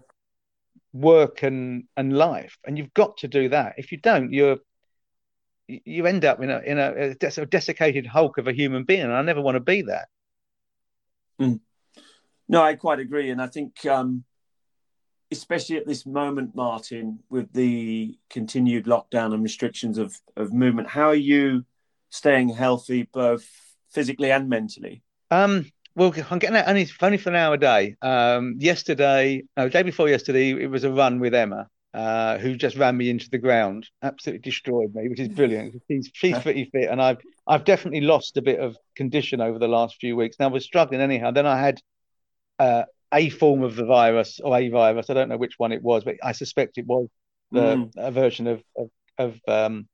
work 0.92 1.44
and 1.44 1.86
and 1.96 2.16
life, 2.16 2.58
and 2.66 2.78
you've 2.78 2.94
got 2.94 3.18
to 3.18 3.30
do 3.30 3.50
that. 3.50 3.76
If 3.78 3.94
you 3.94 4.00
don't, 4.00 4.34
you're 4.34 4.58
you 5.68 6.06
end 6.06 6.26
up 6.26 6.44
in 6.44 6.50
a 6.50 6.60
in 6.60 6.78
a, 6.78 7.16
a 7.22 7.46
desiccated 7.46 8.06
hulk 8.06 8.38
of 8.38 8.50
a 8.50 8.54
human 8.54 8.84
being, 8.84 9.02
and 9.02 9.14
I 9.14 9.22
never 9.22 9.42
want 9.42 9.56
to 9.56 9.62
be 9.62 9.84
that. 9.84 10.10
Mm. 11.40 11.62
No, 12.50 12.62
I 12.62 12.76
quite 12.76 13.00
agree, 13.00 13.32
and 13.32 13.42
I 13.42 13.48
think 13.48 13.86
um, 13.86 14.26
especially 15.34 15.78
at 15.78 15.86
this 15.86 16.06
moment, 16.06 16.56
Martin, 16.56 17.20
with 17.30 17.52
the 17.54 18.18
continued 18.30 18.86
lockdown 18.86 19.34
and 19.34 19.44
restrictions 19.44 19.98
of 19.98 20.20
of 20.36 20.54
movement, 20.54 20.88
how 20.88 21.08
are 21.10 21.16
you 21.16 21.66
staying 22.10 22.50
healthy 22.50 23.10
both 23.12 23.46
physically 23.92 24.32
and 24.32 24.48
mentally? 24.50 25.04
Um, 25.32 25.72
well, 25.96 26.14
I'm 26.30 26.40
getting 26.40 26.58
out 26.58 26.68
only, 26.68 26.88
only 27.02 27.18
for 27.18 27.30
an 27.30 27.36
hour 27.36 27.56
a 27.56 27.58
day. 27.58 27.96
Um, 28.02 28.56
yesterday, 28.60 29.44
no, 29.58 29.70
day 29.70 29.84
before 29.84 30.10
yesterday, 30.10 30.52
it 30.52 30.70
was 30.70 30.84
a 30.84 30.92
run 30.92 31.20
with 31.20 31.36
Emma, 31.36 31.68
uh, 31.94 32.38
who 32.40 32.56
just 32.56 32.78
ran 32.78 32.98
me 32.98 33.10
into 33.10 33.30
the 33.30 33.38
ground, 33.38 33.88
absolutely 34.02 34.42
destroyed 34.42 34.94
me, 34.96 35.10
which 35.10 35.20
is 35.20 35.28
brilliant. 35.28 35.82
She's 35.90 36.10
she's 36.14 36.40
pretty 36.40 36.66
fit, 36.72 36.90
and 36.90 37.02
I've 37.02 37.20
I've 37.46 37.66
definitely 37.66 38.02
lost 38.02 38.38
a 38.38 38.42
bit 38.42 38.60
of 38.60 38.76
condition 38.96 39.42
over 39.42 39.60
the 39.60 39.68
last 39.68 39.98
few 40.00 40.16
weeks. 40.16 40.38
Now 40.40 40.50
was 40.50 40.66
struggling 40.66 41.02
anyhow. 41.02 41.32
Then 41.32 41.46
I 41.46 41.60
had 41.60 41.82
uh, 42.58 42.84
a 43.14 43.30
form 43.30 43.64
of 43.64 43.76
the 43.76 43.86
virus 43.86 44.40
or 44.44 44.58
a 44.58 44.70
virus. 44.70 45.10
I 45.10 45.14
don't 45.14 45.30
know 45.30 45.38
which 45.38 45.56
one 45.58 45.72
it 45.72 45.84
was, 45.84 46.04
but 46.04 46.16
I 46.24 46.32
suspect 46.32 46.78
it 46.78 46.88
was 46.88 47.08
the 47.52 47.76
mm. 47.76 47.92
a 47.96 48.12
version 48.12 48.48
of 48.48 48.64
of, 48.76 48.90
of 49.18 49.40
um, 49.48 49.88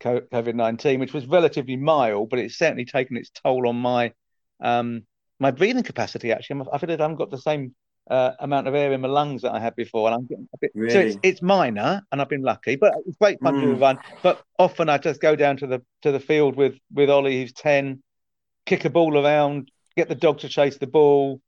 COVID 0.00 0.54
nineteen, 0.54 1.00
which 1.00 1.12
was 1.12 1.26
relatively 1.26 1.76
mild, 1.76 2.30
but 2.30 2.38
it's 2.38 2.56
certainly 2.56 2.84
taken 2.84 3.16
its 3.16 3.30
toll 3.30 3.68
on 3.68 3.76
my 3.76 4.12
um, 4.60 5.02
my 5.38 5.50
breathing 5.50 5.82
capacity. 5.82 6.32
Actually, 6.32 6.64
I 6.72 6.78
feel 6.78 6.88
like 6.90 7.00
I 7.00 7.02
haven't 7.02 7.16
got 7.16 7.30
the 7.30 7.38
same 7.38 7.74
uh, 8.08 8.32
amount 8.38 8.68
of 8.68 8.74
air 8.74 8.92
in 8.92 9.00
my 9.00 9.08
lungs 9.08 9.42
that 9.42 9.52
I 9.52 9.60
had 9.60 9.76
before, 9.76 10.08
and 10.08 10.14
I'm 10.14 10.26
getting 10.26 10.48
a 10.54 10.58
bit. 10.58 10.70
Really? 10.74 10.92
So 10.92 11.00
it's, 11.00 11.16
it's 11.22 11.42
minor, 11.42 12.02
and 12.10 12.20
I've 12.20 12.28
been 12.28 12.42
lucky, 12.42 12.76
but 12.76 12.94
it's 13.06 13.16
great 13.18 13.40
fun 13.40 13.56
mm. 13.56 13.62
to 13.62 13.74
run. 13.74 13.98
But 14.22 14.42
often 14.58 14.88
I 14.88 14.98
just 14.98 15.20
go 15.20 15.36
down 15.36 15.56
to 15.58 15.66
the 15.66 15.82
to 16.02 16.12
the 16.12 16.20
field 16.20 16.56
with 16.56 16.78
with 16.92 17.10
Ollie, 17.10 17.40
who's 17.40 17.52
ten, 17.52 18.02
kick 18.66 18.84
a 18.84 18.90
ball 18.90 19.18
around, 19.18 19.70
get 19.96 20.08
the 20.08 20.14
dog 20.14 20.38
to 20.40 20.48
chase 20.48 20.78
the 20.78 20.86
ball. 20.86 21.40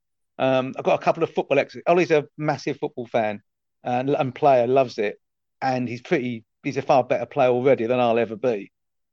Um, 0.42 0.74
I've 0.76 0.84
got 0.84 1.00
a 1.00 1.04
couple 1.04 1.22
of 1.22 1.32
football 1.32 1.60
exercises. 1.60 1.84
Ollie's 1.86 2.10
a 2.10 2.24
massive 2.36 2.76
football 2.78 3.06
fan 3.06 3.42
and, 3.84 4.10
and 4.10 4.34
player, 4.34 4.66
loves 4.66 4.98
it, 4.98 5.20
and 5.60 5.88
he's 5.88 6.02
pretty. 6.02 6.44
He's 6.64 6.76
a 6.76 6.82
far 6.82 7.04
better 7.04 7.26
player 7.26 7.50
already 7.50 7.86
than 7.86 8.00
I'll 8.00 8.18
ever 8.18 8.34
be. 8.34 8.72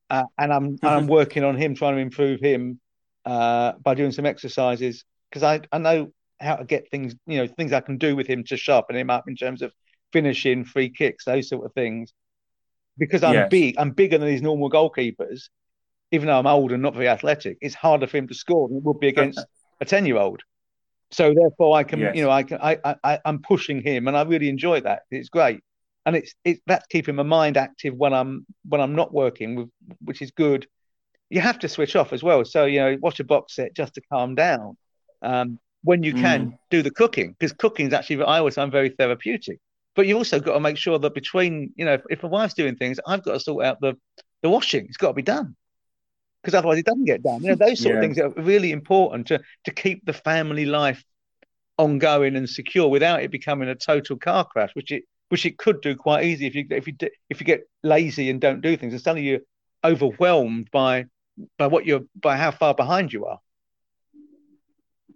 Uh, 0.09 0.23
and 0.39 0.51
I'm 0.51 0.77
I'm 0.81 1.05
working 1.19 1.43
on 1.43 1.55
him, 1.55 1.75
trying 1.75 1.95
to 1.95 2.01
improve 2.01 2.39
him 2.39 2.79
uh, 3.25 3.73
by 3.73 3.93
doing 3.93 4.11
some 4.11 4.25
exercises 4.25 5.03
because 5.29 5.43
I, 5.43 5.61
I 5.71 5.77
know 5.77 6.11
how 6.39 6.55
to 6.55 6.65
get 6.65 6.89
things, 6.89 7.13
you 7.27 7.37
know, 7.37 7.47
things 7.47 7.73
I 7.73 7.81
can 7.81 7.99
do 7.99 8.15
with 8.15 8.25
him 8.25 8.43
to 8.45 8.57
sharpen 8.57 8.95
him 8.95 9.11
up 9.11 9.27
in 9.27 9.35
terms 9.35 9.61
of 9.61 9.71
finishing, 10.11 10.65
free 10.65 10.89
kicks, 10.89 11.25
those 11.25 11.47
sort 11.47 11.63
of 11.63 11.73
things. 11.73 12.11
Because 12.97 13.21
I'm 13.21 13.33
yes. 13.35 13.49
big, 13.51 13.75
I'm 13.77 13.91
bigger 13.91 14.17
than 14.17 14.27
these 14.27 14.41
normal 14.41 14.71
goalkeepers. 14.71 15.49
Even 16.11 16.27
though 16.27 16.39
I'm 16.39 16.47
old 16.47 16.71
and 16.71 16.81
not 16.81 16.95
very 16.95 17.07
athletic, 17.07 17.59
it's 17.61 17.75
harder 17.75 18.07
for 18.07 18.17
him 18.17 18.27
to 18.29 18.33
score 18.33 18.67
than 18.67 18.77
it 18.77 18.83
would 18.83 18.99
be 18.99 19.09
against 19.09 19.39
a 19.79 19.85
ten-year-old. 19.85 20.41
So 21.11 21.33
therefore, 21.33 21.75
I 21.75 21.83
can, 21.83 21.99
yes. 21.99 22.15
you 22.15 22.23
know, 22.23 22.29
I 22.29 22.43
can, 22.43 22.59
I, 22.61 22.77
I, 23.03 23.19
I'm 23.25 23.41
pushing 23.41 23.81
him, 23.81 24.07
and 24.07 24.15
I 24.15 24.21
really 24.23 24.49
enjoy 24.49 24.81
that. 24.81 25.03
It's 25.09 25.29
great, 25.29 25.61
and 26.05 26.15
it's, 26.15 26.35
it's 26.43 26.61
that's 26.67 26.85
keeping 26.87 27.15
my 27.15 27.23
mind 27.23 27.57
active 27.57 27.95
when 27.95 28.13
I'm 28.13 28.45
when 28.67 28.79
I'm 28.79 28.95
not 28.95 29.13
working, 29.13 29.55
with, 29.55 29.69
which 30.03 30.21
is 30.21 30.31
good 30.31 30.67
you 31.29 31.41
have 31.41 31.59
to 31.59 31.69
switch 31.69 31.95
off 31.95 32.11
as 32.11 32.23
well. 32.23 32.43
So 32.43 32.65
you 32.65 32.79
know, 32.79 32.97
watch 33.01 33.19
a 33.19 33.23
box 33.23 33.55
set 33.55 33.75
just 33.75 33.93
to 33.95 34.01
calm 34.01 34.35
down. 34.35 34.77
Um, 35.21 35.59
when 35.83 36.03
you 36.03 36.13
can 36.13 36.51
mm. 36.51 36.57
do 36.69 36.81
the 36.81 36.91
cooking, 36.91 37.35
because 37.37 37.53
cooking 37.53 37.87
is 37.87 37.93
actually 37.93 38.23
I 38.23 38.39
always 38.39 38.55
find 38.55 38.71
very 38.71 38.89
therapeutic. 38.89 39.59
But 39.95 40.07
you 40.07 40.17
also 40.17 40.39
got 40.39 40.53
to 40.53 40.59
make 40.59 40.77
sure 40.77 40.99
that 40.99 41.13
between 41.13 41.71
you 41.75 41.85
know, 41.85 41.93
if, 41.93 42.01
if 42.09 42.23
a 42.23 42.27
wife's 42.27 42.53
doing 42.53 42.75
things, 42.75 42.99
I've 43.07 43.23
got 43.23 43.33
to 43.33 43.39
sort 43.39 43.65
out 43.65 43.79
the 43.79 43.95
the 44.41 44.49
washing. 44.49 44.85
It's 44.85 44.97
got 44.97 45.09
to 45.09 45.13
be 45.13 45.21
done 45.21 45.55
because 46.41 46.53
otherwise 46.53 46.79
it 46.79 46.85
doesn't 46.85 47.05
get 47.05 47.23
done. 47.23 47.41
You 47.43 47.49
know, 47.49 47.55
those 47.55 47.79
sort 47.79 47.95
yeah. 47.95 47.99
of 47.99 48.03
things 48.03 48.17
are 48.19 48.29
really 48.41 48.71
important 48.71 49.27
to 49.27 49.41
to 49.65 49.71
keep 49.71 50.05
the 50.05 50.13
family 50.13 50.65
life 50.65 51.03
ongoing 51.77 52.35
and 52.35 52.49
secure 52.49 52.87
without 52.87 53.23
it 53.23 53.31
becoming 53.31 53.69
a 53.69 53.75
total 53.75 54.17
car 54.17 54.45
crash, 54.45 54.71
which 54.73 54.91
it 54.91 55.03
which 55.29 55.45
it 55.45 55.57
could 55.57 55.81
do 55.81 55.95
quite 55.95 56.25
easy 56.25 56.45
if 56.45 56.55
you 56.55 56.65
if 56.69 56.87
you 56.87 56.93
if 57.29 57.39
you 57.39 57.45
get 57.45 57.67
lazy 57.83 58.29
and 58.29 58.41
don't 58.41 58.61
do 58.61 58.75
things. 58.75 58.93
And 58.93 59.01
suddenly 59.01 59.27
you're 59.29 59.41
overwhelmed 59.83 60.69
by 60.71 61.05
by 61.57 61.67
what 61.67 61.85
you're 61.85 62.01
by 62.19 62.37
how 62.37 62.51
far 62.51 62.73
behind 62.73 63.13
you 63.13 63.25
are. 63.25 63.39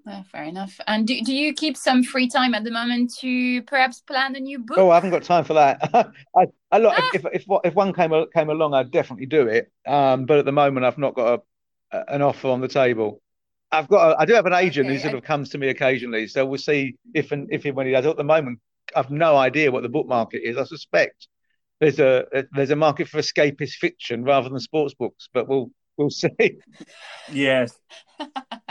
Yeah, 0.06 0.24
fair 0.32 0.44
enough. 0.44 0.80
And 0.86 1.08
do, 1.08 1.22
do 1.22 1.34
you 1.34 1.54
keep 1.54 1.78
some 1.78 2.04
free 2.04 2.28
time 2.28 2.54
at 2.54 2.66
the 2.66 2.72
moment 2.72 3.14
to 3.22 3.62
perhaps 3.64 4.02
plan 4.02 4.36
a 4.36 4.40
new 4.40 4.60
book? 4.60 4.78
Oh, 4.78 4.90
I 4.90 4.96
haven't 4.96 5.12
got 5.12 5.24
time 5.24 5.46
for 5.46 5.54
that. 5.54 5.90
I, 6.36 6.48
I 6.72 6.78
look, 6.78 6.94
ah. 6.98 7.10
if, 7.14 7.26
if 7.32 7.46
if 7.64 7.74
one 7.74 7.94
came 7.94 8.12
came 8.34 8.50
along, 8.50 8.74
I'd 8.74 8.92
definitely 8.92 9.28
do 9.28 9.48
it. 9.48 9.72
Um, 9.86 10.26
but 10.26 10.40
at 10.40 10.46
the 10.46 10.52
moment, 10.52 10.86
I've 10.86 10.98
not 10.98 11.16
got 11.16 11.44
a, 11.92 12.14
an 12.14 12.22
offer 12.22 12.50
on 12.50 12.60
the 12.60 12.68
table. 12.68 13.22
I've 13.72 13.88
got, 13.88 14.12
a, 14.12 14.22
I 14.22 14.26
do 14.26 14.34
have 14.34 14.46
an 14.46 14.54
agent 14.54 14.88
okay. 14.88 14.96
who 14.96 15.02
sort 15.02 15.14
of 15.16 15.24
comes 15.24 15.50
to 15.50 15.58
me 15.58 15.70
occasionally, 15.70 16.28
so 16.28 16.46
we'll 16.46 16.60
see 16.60 16.96
if 17.14 17.32
and 17.32 17.48
if 17.52 17.64
and 17.66 17.76
when 17.76 17.88
he 17.88 17.94
does. 17.94 18.06
At 18.06 18.18
the 18.18 18.24
moment, 18.24 18.60
I've 18.96 19.10
no 19.10 19.38
idea 19.38 19.72
what 19.72 19.84
the 19.84 19.90
book 19.90 20.08
market 20.08 20.42
is. 20.44 20.58
I 20.58 20.66
suspect 20.66 21.28
there's 21.80 22.00
a 22.00 22.26
there's 22.52 22.72
a 22.72 22.76
market 22.76 23.08
for 23.08 23.20
escapist 23.20 23.76
fiction 23.76 24.26
rather 24.26 24.50
than 24.50 24.60
sports 24.60 24.94
books, 24.94 25.30
but 25.34 25.48
we'll 25.48 25.72
we'll 25.98 26.10
see. 26.10 26.60
Yes. 27.32 27.78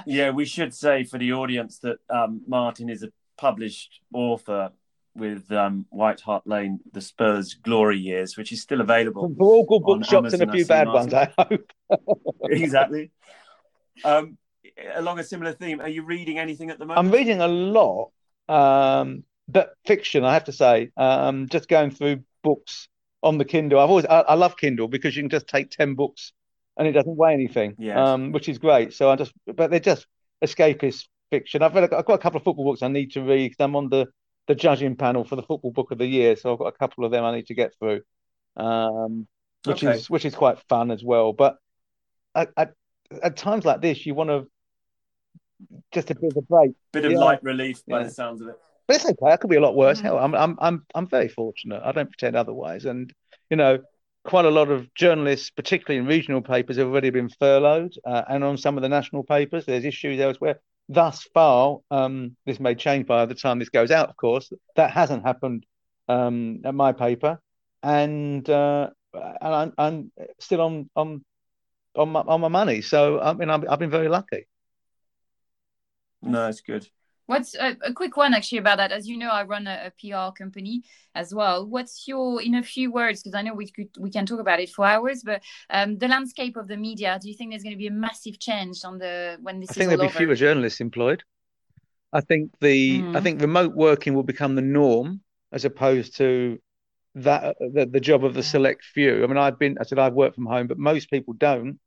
yeah, 0.06 0.30
we 0.30 0.44
should 0.44 0.74
say 0.74 1.04
for 1.04 1.18
the 1.18 1.32
audience 1.32 1.78
that 1.80 1.98
um, 2.10 2.42
Martin 2.46 2.88
is 2.88 3.02
a 3.02 3.08
published 3.36 4.00
author 4.12 4.70
with 5.14 5.50
um, 5.52 5.86
White 5.90 6.20
Hart 6.20 6.46
Lane, 6.46 6.80
The 6.92 7.00
Spurs 7.00 7.54
Glory 7.54 7.98
Years, 7.98 8.36
which 8.36 8.52
is 8.52 8.62
still 8.62 8.80
available. 8.80 9.32
For 9.36 9.44
all 9.44 9.64
good 9.66 9.82
bookshops 9.82 10.32
and 10.32 10.42
a 10.42 10.52
few 10.52 10.64
bad 10.64 10.88
ones, 10.88 11.12
I 11.12 11.32
hope. 11.38 11.70
exactly. 12.44 13.10
Um, 14.04 14.38
along 14.94 15.18
a 15.18 15.24
similar 15.24 15.52
theme, 15.52 15.80
are 15.80 15.88
you 15.88 16.04
reading 16.04 16.38
anything 16.38 16.70
at 16.70 16.78
the 16.78 16.86
moment? 16.86 17.06
I'm 17.06 17.12
reading 17.12 17.40
a 17.40 17.48
lot, 17.48 18.10
um, 18.48 19.24
but 19.48 19.74
fiction, 19.86 20.24
I 20.24 20.32
have 20.32 20.44
to 20.44 20.52
say. 20.52 20.90
Um, 20.96 21.48
just 21.48 21.68
going 21.68 21.90
through 21.90 22.22
books 22.42 22.88
on 23.22 23.38
the 23.38 23.44
Kindle. 23.44 23.80
I've 23.80 23.90
always, 23.90 24.06
I, 24.06 24.20
I 24.20 24.34
love 24.34 24.56
Kindle 24.56 24.88
because 24.88 25.14
you 25.14 25.22
can 25.22 25.30
just 25.30 25.46
take 25.46 25.70
10 25.70 25.94
books 25.94 26.32
and 26.76 26.88
it 26.88 26.92
doesn't 26.92 27.16
weigh 27.16 27.34
anything, 27.34 27.74
yes. 27.78 27.96
um, 27.96 28.32
which 28.32 28.48
is 28.48 28.58
great. 28.58 28.92
So 28.92 29.10
I 29.10 29.16
just, 29.16 29.32
but 29.46 29.70
they're 29.70 29.80
just 29.80 30.06
escapist 30.44 31.06
fiction. 31.30 31.62
I've 31.62 31.74
read, 31.74 31.84
I've 31.92 32.04
got 32.04 32.14
a 32.14 32.18
couple 32.18 32.38
of 32.38 32.44
football 32.44 32.64
books 32.64 32.82
I 32.82 32.88
need 32.88 33.12
to 33.12 33.22
read 33.22 33.50
because 33.50 33.64
I'm 33.64 33.76
on 33.76 33.88
the 33.88 34.06
the 34.48 34.54
judging 34.54 34.96
panel 34.96 35.24
for 35.24 35.36
the 35.36 35.42
football 35.42 35.70
book 35.70 35.92
of 35.92 35.98
the 35.98 36.06
year, 36.06 36.34
so 36.36 36.52
I've 36.52 36.58
got 36.58 36.66
a 36.66 36.72
couple 36.72 37.04
of 37.04 37.12
them 37.12 37.24
I 37.24 37.34
need 37.34 37.46
to 37.46 37.54
get 37.54 37.72
through, 37.78 38.02
um, 38.56 39.26
which 39.64 39.84
okay. 39.84 39.96
is 39.96 40.10
which 40.10 40.24
is 40.24 40.34
quite 40.34 40.58
fun 40.68 40.90
as 40.90 41.02
well. 41.04 41.32
But 41.32 41.56
at, 42.34 42.50
at, 42.56 42.74
at 43.22 43.36
times 43.36 43.64
like 43.64 43.80
this, 43.80 44.04
you 44.04 44.14
want 44.14 44.30
to 44.30 44.50
just 45.92 46.10
a 46.10 46.14
bit 46.14 46.32
of 46.32 46.36
a 46.38 46.42
break, 46.42 46.72
bit 46.92 47.04
of 47.04 47.12
yeah. 47.12 47.18
light 47.18 47.42
relief 47.42 47.82
by 47.86 47.98
yeah. 47.98 48.04
the 48.04 48.10
sounds 48.10 48.40
of 48.40 48.48
it. 48.48 48.56
But 48.88 48.96
it's 48.96 49.04
okay. 49.04 49.32
It 49.32 49.40
could 49.40 49.50
be 49.50 49.56
a 49.56 49.60
lot 49.60 49.76
worse. 49.76 50.00
Hell, 50.00 50.18
I'm 50.18 50.34
I'm 50.34 50.58
I'm 50.60 50.86
I'm 50.94 51.06
very 51.06 51.28
fortunate. 51.28 51.82
I 51.84 51.92
don't 51.92 52.08
pretend 52.08 52.34
otherwise, 52.34 52.84
and 52.84 53.12
you 53.48 53.56
know, 53.56 53.78
quite 54.24 54.44
a 54.44 54.50
lot 54.50 54.70
of 54.70 54.92
journalists, 54.94 55.50
particularly 55.50 55.98
in 55.98 56.06
regional 56.06 56.42
papers, 56.42 56.76
have 56.76 56.86
already 56.86 57.10
been 57.10 57.28
furloughed, 57.28 57.94
uh, 58.06 58.22
and 58.28 58.44
on 58.44 58.56
some 58.56 58.76
of 58.76 58.82
the 58.82 58.88
national 58.88 59.24
papers, 59.24 59.66
there's 59.66 59.84
issues 59.84 60.20
elsewhere. 60.20 60.60
Thus 60.88 61.26
far, 61.34 61.78
um, 61.90 62.36
this 62.44 62.60
may 62.60 62.74
change 62.74 63.06
by 63.06 63.26
the 63.26 63.34
time 63.34 63.58
this 63.58 63.68
goes 63.68 63.90
out. 63.90 64.10
Of 64.10 64.16
course, 64.16 64.52
that 64.76 64.90
hasn't 64.90 65.24
happened 65.24 65.64
um, 66.08 66.60
at 66.64 66.74
my 66.74 66.92
paper, 66.92 67.40
and 67.82 68.48
uh, 68.48 68.90
and 69.14 69.54
I'm, 69.54 69.72
I'm, 69.78 70.12
still 70.38 70.60
on 70.60 70.90
on 70.96 71.24
on 71.94 72.10
my, 72.10 72.20
on 72.20 72.40
my 72.40 72.48
money. 72.48 72.82
So 72.82 73.20
I 73.20 73.32
mean, 73.32 73.50
I've, 73.50 73.64
I've 73.68 73.78
been 73.78 73.90
very 73.90 74.08
lucky. 74.08 74.46
no, 76.22 76.48
it's 76.48 76.60
good. 76.60 76.86
What's 77.26 77.54
a, 77.54 77.76
a, 77.84 77.92
quick 77.92 78.16
one 78.16 78.34
actually 78.34 78.58
about 78.58 78.78
that? 78.78 78.92
As 78.92 79.06
you 79.06 79.16
know, 79.16 79.30
I 79.30 79.44
run 79.44 79.66
a, 79.66 79.90
a 79.90 79.92
PR 79.98 80.34
company 80.36 80.82
as 81.14 81.32
well. 81.32 81.66
What's 81.66 82.08
your, 82.08 82.42
in 82.42 82.56
a 82.56 82.62
few 82.62 82.92
words, 82.92 83.22
because 83.22 83.34
I 83.34 83.42
know 83.42 83.54
we 83.54 83.70
could 83.70 83.88
we 83.98 84.10
can 84.10 84.26
talk 84.26 84.40
about 84.40 84.60
it 84.60 84.70
for 84.70 84.84
hours, 84.84 85.22
but 85.24 85.40
um, 85.70 85.98
the 85.98 86.08
landscape 86.08 86.56
of 86.56 86.68
the 86.68 86.76
media. 86.76 87.18
Do 87.20 87.28
you 87.28 87.34
think 87.34 87.50
there's 87.50 87.62
going 87.62 87.74
to 87.74 87.78
be 87.78 87.86
a 87.86 87.92
massive 87.92 88.38
change 88.38 88.84
on 88.84 88.98
the 88.98 89.38
when 89.40 89.60
this? 89.60 89.70
Is? 89.70 89.76
I 89.76 89.80
think 89.80 89.88
there'll 89.90 90.06
be 90.06 90.16
fewer 90.16 90.34
journalists 90.34 90.80
employed. 90.80 91.22
I 92.12 92.20
think 92.20 92.50
the 92.60 93.00
mm. 93.00 93.16
I 93.16 93.20
think 93.20 93.40
remote 93.40 93.74
working 93.74 94.14
will 94.14 94.22
become 94.22 94.54
the 94.54 94.62
norm 94.62 95.22
as 95.52 95.64
opposed 95.64 96.16
to 96.18 96.58
that 97.14 97.56
the, 97.58 97.86
the 97.86 98.00
job 98.00 98.24
of 98.24 98.34
the 98.34 98.42
select 98.42 98.84
few. 98.84 99.22
I 99.22 99.26
mean, 99.26 99.38
I've 99.38 99.58
been 99.58 99.78
I 99.80 99.84
said 99.84 99.98
I've 99.98 100.14
worked 100.14 100.34
from 100.34 100.46
home, 100.46 100.66
but 100.66 100.78
most 100.78 101.10
people 101.10 101.34
don't. 101.34 101.78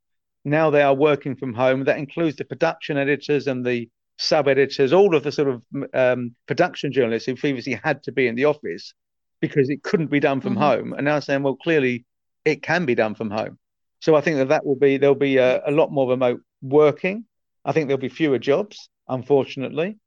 Now 0.44 0.70
they 0.70 0.82
are 0.82 0.94
working 0.94 1.36
from 1.36 1.54
home. 1.54 1.84
That 1.84 1.98
includes 1.98 2.38
the 2.38 2.46
production 2.46 2.98
editors 2.98 3.48
and 3.48 3.66
the 3.66 3.90
sub 4.18 4.48
editors, 4.48 4.94
all 4.94 5.16
of 5.16 5.24
the 5.24 5.32
sort 5.32 5.48
of 5.48 5.62
um, 5.94 6.36
production 6.48 6.92
journalists 6.92 7.26
who 7.26 7.36
previously 7.36 7.80
had 7.84 8.04
to 8.04 8.12
be 8.12 8.28
in 8.28 8.36
the 8.36 8.46
office 8.46 8.94
because 9.42 9.70
it 9.70 9.84
couldn't 9.84 10.08
be 10.08 10.20
done 10.20 10.42
from 10.42 10.54
mm-hmm. 10.54 10.62
home, 10.64 10.94
and 10.94 11.06
now 11.06 11.20
saying, 11.20 11.44
well, 11.44 11.56
clearly 11.56 12.06
it 12.46 12.62
can 12.62 12.86
be 12.86 12.96
done 12.96 13.16
from 13.16 13.30
home. 13.30 13.58
So 14.00 14.16
I 14.16 14.22
think 14.22 14.38
that 14.38 14.50
that 14.50 14.66
will 14.66 14.76
be 14.76 14.98
there'll 14.98 15.16
be 15.16 15.38
a, 15.38 15.62
a 15.68 15.72
lot 15.72 15.92
more 15.92 16.10
remote 16.10 16.42
working. 16.62 17.26
I 17.64 17.72
think 17.72 17.88
there'll 17.88 18.00
be 18.00 18.10
fewer 18.10 18.40
jobs, 18.40 18.90
unfortunately, 19.08 19.98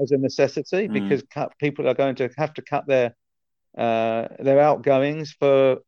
as 0.00 0.10
a 0.10 0.16
necessity 0.16 0.88
mm. 0.88 0.92
because 0.92 1.22
cut, 1.30 1.52
people 1.58 1.88
are 1.88 1.94
going 1.94 2.16
to 2.16 2.30
have 2.38 2.54
to 2.54 2.62
cut 2.62 2.86
their 2.86 3.14
uh, 3.76 4.28
their 4.38 4.60
outgoings 4.60 5.32
for 5.32 5.78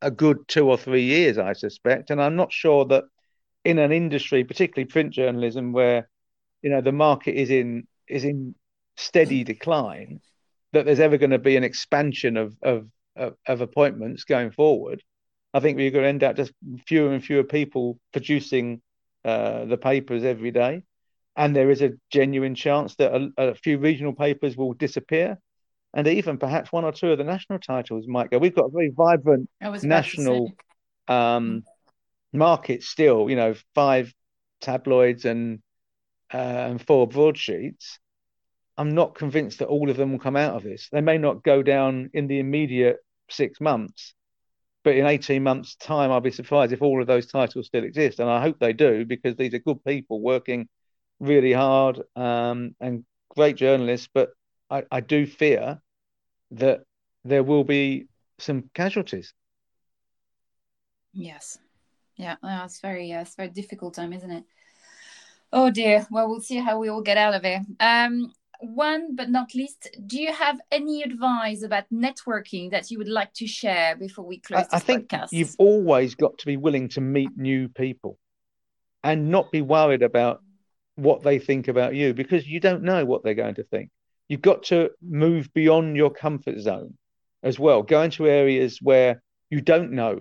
a 0.00 0.10
good 0.10 0.38
two 0.48 0.68
or 0.68 0.76
three 0.76 1.04
years, 1.04 1.38
I 1.38 1.52
suspect. 1.52 2.10
And 2.10 2.20
I'm 2.20 2.36
not 2.36 2.52
sure 2.52 2.84
that 2.86 3.04
in 3.64 3.78
an 3.78 3.92
industry, 3.92 4.42
particularly 4.44 4.86
print 4.86 5.12
journalism, 5.12 5.72
where 5.72 6.08
you 6.62 6.70
know 6.70 6.80
the 6.80 6.92
market 6.92 7.34
is 7.34 7.50
in 7.50 7.86
is 8.08 8.24
in 8.24 8.54
steady 8.96 9.44
decline, 9.44 10.20
that 10.72 10.86
there's 10.86 11.00
ever 11.00 11.18
going 11.18 11.30
to 11.30 11.38
be 11.38 11.56
an 11.56 11.64
expansion 11.64 12.36
of 12.36 12.56
of 12.62 12.88
of, 13.16 13.34
of 13.46 13.60
appointments 13.60 14.24
going 14.24 14.50
forward. 14.50 15.02
I 15.54 15.60
think 15.60 15.76
we're 15.76 15.90
going 15.90 16.04
to 16.04 16.08
end 16.08 16.24
up 16.24 16.36
just 16.36 16.52
fewer 16.86 17.12
and 17.12 17.22
fewer 17.22 17.44
people 17.44 17.98
producing 18.12 18.80
uh, 19.24 19.66
the 19.66 19.76
papers 19.76 20.24
every 20.24 20.50
day, 20.50 20.82
and 21.36 21.54
there 21.54 21.70
is 21.70 21.82
a 21.82 21.92
genuine 22.10 22.54
chance 22.54 22.94
that 22.96 23.14
a, 23.14 23.30
a 23.36 23.54
few 23.54 23.78
regional 23.78 24.14
papers 24.14 24.56
will 24.56 24.72
disappear, 24.72 25.38
and 25.92 26.06
even 26.08 26.38
perhaps 26.38 26.72
one 26.72 26.84
or 26.84 26.92
two 26.92 27.12
of 27.12 27.18
the 27.18 27.24
national 27.24 27.58
titles 27.58 28.06
might 28.08 28.30
go. 28.30 28.38
We've 28.38 28.54
got 28.54 28.66
a 28.66 28.70
very 28.70 28.90
vibrant 28.90 29.50
national 29.82 30.52
um, 31.08 31.64
market 32.32 32.82
still. 32.82 33.28
You 33.28 33.36
know, 33.36 33.54
five 33.74 34.12
tabloids 34.60 35.24
and 35.24 35.60
and 36.32 36.84
four 36.84 37.06
broadsheets. 37.06 37.98
I'm 38.78 38.94
not 38.94 39.14
convinced 39.14 39.58
that 39.58 39.68
all 39.68 39.90
of 39.90 39.96
them 39.96 40.12
will 40.12 40.18
come 40.18 40.36
out 40.36 40.54
of 40.54 40.62
this. 40.62 40.88
They 40.90 41.02
may 41.02 41.18
not 41.18 41.42
go 41.42 41.62
down 41.62 42.10
in 42.14 42.26
the 42.26 42.38
immediate 42.38 42.98
six 43.28 43.60
months, 43.60 44.14
but 44.82 44.96
in 44.96 45.06
18 45.06 45.42
months' 45.42 45.76
time, 45.76 46.10
I'll 46.10 46.20
be 46.20 46.30
surprised 46.30 46.72
if 46.72 46.82
all 46.82 47.00
of 47.00 47.06
those 47.06 47.26
titles 47.26 47.66
still 47.66 47.84
exist. 47.84 48.18
And 48.18 48.30
I 48.30 48.40
hope 48.40 48.58
they 48.58 48.72
do 48.72 49.04
because 49.04 49.36
these 49.36 49.54
are 49.54 49.58
good 49.58 49.84
people 49.84 50.20
working 50.20 50.68
really 51.20 51.52
hard 51.52 52.00
um, 52.16 52.74
and 52.80 53.04
great 53.28 53.56
journalists. 53.56 54.08
But 54.12 54.30
I, 54.70 54.84
I 54.90 55.00
do 55.00 55.26
fear 55.26 55.80
that 56.52 56.80
there 57.24 57.44
will 57.44 57.64
be 57.64 58.08
some 58.38 58.70
casualties. 58.74 59.34
Yes. 61.12 61.58
Yeah, 62.16 62.36
it's 62.42 62.80
very, 62.80 63.12
uh, 63.12 63.22
it's 63.22 63.36
very 63.36 63.48
difficult 63.48 63.94
time, 63.94 64.12
isn't 64.12 64.30
it? 64.30 64.44
Oh 65.52 65.70
dear. 65.70 66.06
Well, 66.10 66.28
we'll 66.28 66.40
see 66.40 66.58
how 66.58 66.78
we 66.78 66.88
all 66.88 67.02
get 67.02 67.18
out 67.18 67.34
of 67.34 67.44
it. 67.44 67.62
Um, 67.80 68.32
one 68.60 69.16
but 69.16 69.28
not 69.28 69.54
least, 69.54 69.88
do 70.06 70.20
you 70.20 70.32
have 70.32 70.60
any 70.70 71.02
advice 71.02 71.62
about 71.62 71.84
networking 71.92 72.70
that 72.70 72.90
you 72.90 72.98
would 72.98 73.08
like 73.08 73.32
to 73.34 73.46
share 73.46 73.96
before 73.96 74.24
we 74.24 74.38
close 74.38 74.66
I, 74.70 74.76
I 74.76 74.78
think 74.78 75.08
podcast? 75.08 75.32
You've 75.32 75.56
always 75.58 76.14
got 76.14 76.38
to 76.38 76.46
be 76.46 76.56
willing 76.56 76.88
to 76.90 77.00
meet 77.00 77.30
new 77.36 77.68
people 77.68 78.18
and 79.02 79.30
not 79.30 79.50
be 79.50 79.62
worried 79.62 80.02
about 80.02 80.42
what 80.94 81.22
they 81.22 81.38
think 81.38 81.68
about 81.68 81.94
you 81.94 82.14
because 82.14 82.46
you 82.46 82.60
don't 82.60 82.82
know 82.82 83.04
what 83.04 83.24
they're 83.24 83.34
going 83.34 83.56
to 83.56 83.64
think. 83.64 83.90
You've 84.28 84.42
got 84.42 84.64
to 84.64 84.90
move 85.02 85.52
beyond 85.52 85.96
your 85.96 86.10
comfort 86.10 86.60
zone 86.60 86.94
as 87.42 87.58
well. 87.58 87.82
Go 87.82 88.02
into 88.02 88.28
areas 88.28 88.78
where 88.80 89.22
you 89.50 89.60
don't 89.60 89.92
know 89.92 90.20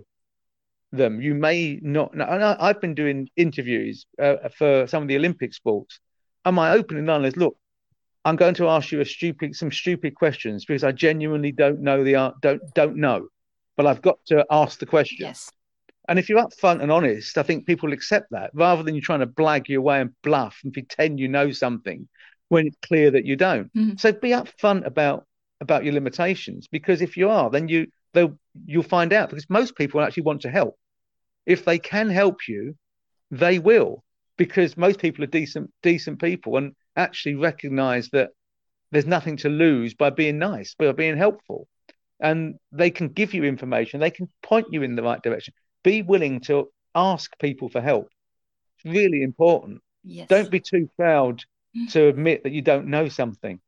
them. 0.91 1.21
You 1.21 1.33
may 1.33 1.79
not 1.81 2.13
know. 2.15 2.25
And 2.25 2.43
I, 2.43 2.67
have 2.67 2.81
been 2.81 2.95
doing 2.95 3.29
interviews 3.35 4.05
uh, 4.21 4.49
for 4.57 4.87
some 4.87 5.03
of 5.03 5.07
the 5.07 5.15
Olympic 5.15 5.53
sports, 5.53 5.99
and 6.45 6.55
my 6.55 6.71
opening 6.71 7.05
line 7.05 7.25
is, 7.25 7.37
"Look, 7.37 7.57
I'm 8.25 8.35
going 8.35 8.55
to 8.55 8.67
ask 8.67 8.91
you 8.91 9.01
a 9.01 9.05
stupid, 9.05 9.55
some 9.55 9.71
stupid 9.71 10.15
questions 10.15 10.65
because 10.65 10.83
I 10.83 10.91
genuinely 10.91 11.51
don't 11.51 11.81
know 11.81 12.03
the 12.03 12.33
don't 12.41 12.61
don't 12.73 12.97
know, 12.97 13.27
but 13.77 13.85
I've 13.85 14.01
got 14.01 14.19
to 14.27 14.45
ask 14.49 14.79
the 14.79 14.85
question." 14.85 15.27
Yes. 15.27 15.51
And 16.09 16.19
if 16.19 16.27
you're 16.27 16.43
upfront 16.43 16.81
and 16.81 16.91
honest, 16.91 17.37
I 17.37 17.43
think 17.43 17.65
people 17.65 17.93
accept 17.93 18.31
that 18.31 18.51
rather 18.53 18.83
than 18.83 18.95
you 18.95 19.01
trying 19.01 19.19
to 19.19 19.27
blag 19.27 19.67
your 19.67 19.81
way 19.81 20.01
and 20.01 20.11
bluff 20.23 20.59
and 20.63 20.73
pretend 20.73 21.19
you 21.19 21.27
know 21.27 21.51
something 21.51 22.07
when 22.49 22.67
it's 22.67 22.77
clear 22.81 23.11
that 23.11 23.23
you 23.23 23.35
don't. 23.37 23.73
Mm-hmm. 23.73 23.97
So 23.97 24.11
be 24.11 24.31
upfront 24.31 24.85
about 24.85 25.25
about 25.61 25.85
your 25.85 25.93
limitations 25.93 26.67
because 26.67 27.01
if 27.01 27.15
you 27.15 27.29
are, 27.29 27.49
then 27.49 27.67
you 27.67 27.87
they'll 28.13 28.37
you'll 28.65 28.83
find 28.83 29.13
out 29.13 29.29
because 29.29 29.49
most 29.49 29.77
people 29.77 30.01
actually 30.01 30.23
want 30.23 30.41
to 30.41 30.49
help. 30.49 30.77
If 31.45 31.65
they 31.65 31.79
can 31.79 32.09
help 32.09 32.47
you, 32.47 32.75
they 33.29 33.59
will 33.59 34.03
because 34.37 34.77
most 34.77 34.99
people 34.99 35.23
are 35.23 35.27
decent 35.27 35.71
decent 35.81 36.19
people 36.21 36.57
and 36.57 36.73
actually 36.95 37.35
recognize 37.35 38.09
that 38.09 38.31
there's 38.91 39.05
nothing 39.05 39.37
to 39.37 39.49
lose 39.49 39.93
by 39.93 40.09
being 40.09 40.37
nice, 40.37 40.75
by 40.75 40.91
being 40.91 41.17
helpful. 41.17 41.67
And 42.19 42.55
they 42.71 42.91
can 42.91 43.07
give 43.09 43.33
you 43.33 43.43
information, 43.43 43.99
they 43.99 44.11
can 44.11 44.29
point 44.43 44.67
you 44.71 44.83
in 44.83 44.95
the 44.95 45.03
right 45.03 45.21
direction. 45.21 45.53
Be 45.83 46.01
willing 46.01 46.41
to 46.41 46.69
ask 46.93 47.31
people 47.39 47.69
for 47.69 47.81
help. 47.81 48.09
It's 48.77 48.93
really 48.93 49.23
important. 49.23 49.81
Yes. 50.03 50.27
Don't 50.27 50.51
be 50.51 50.59
too 50.59 50.89
proud 50.97 51.43
to 51.91 52.07
admit 52.07 52.43
that 52.43 52.51
you 52.51 52.61
don't 52.61 52.87
know 52.87 53.07
something. 53.07 53.59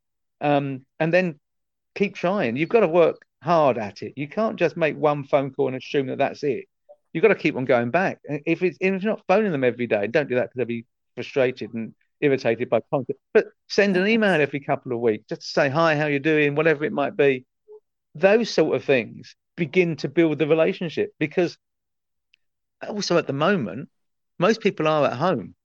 Um, 0.41 0.85
and 0.99 1.13
then 1.13 1.39
keep 1.95 2.15
trying. 2.15 2.57
You've 2.57 2.69
got 2.69 2.81
to 2.81 2.87
work 2.87 3.21
hard 3.41 3.77
at 3.77 4.01
it. 4.01 4.13
You 4.15 4.27
can't 4.27 4.57
just 4.57 4.75
make 4.75 4.97
one 4.97 5.23
phone 5.23 5.51
call 5.51 5.67
and 5.67 5.77
assume 5.77 6.07
that 6.07 6.17
that's 6.17 6.43
it. 6.43 6.65
You've 7.13 7.21
got 7.21 7.29
to 7.29 7.35
keep 7.35 7.55
on 7.55 7.65
going 7.65 7.91
back. 7.91 8.19
If 8.27 8.63
it's 8.63 8.77
if 8.81 9.03
you're 9.03 9.11
not 9.13 9.23
phoning 9.27 9.51
them 9.51 9.63
every 9.63 9.87
day, 9.87 10.07
don't 10.07 10.27
do 10.27 10.35
that 10.35 10.45
because 10.45 10.57
they'll 10.57 10.65
be 10.65 10.85
frustrated 11.15 11.73
and 11.73 11.93
irritated 12.21 12.69
by 12.69 12.81
content. 12.89 13.19
But 13.33 13.45
send 13.69 13.95
an 13.95 14.07
email 14.07 14.41
every 14.41 14.59
couple 14.59 14.93
of 14.93 14.99
weeks 14.99 15.25
just 15.29 15.41
to 15.41 15.47
say 15.47 15.69
hi, 15.69 15.95
how 15.95 16.07
you 16.07 16.19
doing, 16.19 16.55
whatever 16.55 16.83
it 16.85 16.91
might 16.91 17.15
be. 17.15 17.45
Those 18.15 18.49
sort 18.49 18.75
of 18.75 18.83
things 18.83 19.35
begin 19.55 19.95
to 19.97 20.09
build 20.09 20.39
the 20.39 20.47
relationship 20.47 21.11
because 21.19 21.57
also 22.87 23.17
at 23.17 23.27
the 23.27 23.33
moment, 23.33 23.89
most 24.39 24.61
people 24.61 24.87
are 24.87 25.05
at 25.05 25.13
home. 25.13 25.55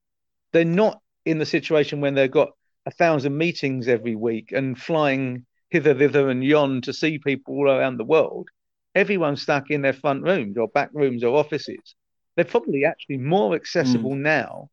They're 0.52 0.64
not 0.64 1.00
in 1.24 1.38
the 1.38 1.46
situation 1.46 2.00
when 2.00 2.14
they've 2.14 2.30
got 2.30 2.50
a 2.86 2.90
thousand 2.90 3.36
meetings 3.36 3.88
every 3.88 4.16
week 4.16 4.52
and 4.52 4.78
flying 4.78 5.46
hither, 5.70 5.94
thither, 5.94 6.30
and 6.30 6.42
yon 6.42 6.80
to 6.82 6.92
see 6.92 7.18
people 7.18 7.54
all 7.54 7.70
around 7.70 7.96
the 7.96 8.04
world. 8.04 8.48
Everyone's 8.94 9.42
stuck 9.42 9.70
in 9.70 9.82
their 9.82 9.92
front 9.92 10.22
rooms 10.22 10.56
or 10.56 10.68
back 10.68 10.90
rooms 10.92 11.22
or 11.22 11.36
offices. 11.36 11.94
They're 12.36 12.44
probably 12.44 12.84
actually 12.84 13.18
more 13.18 13.54
accessible 13.54 14.12
mm. 14.12 14.20
now 14.20 14.70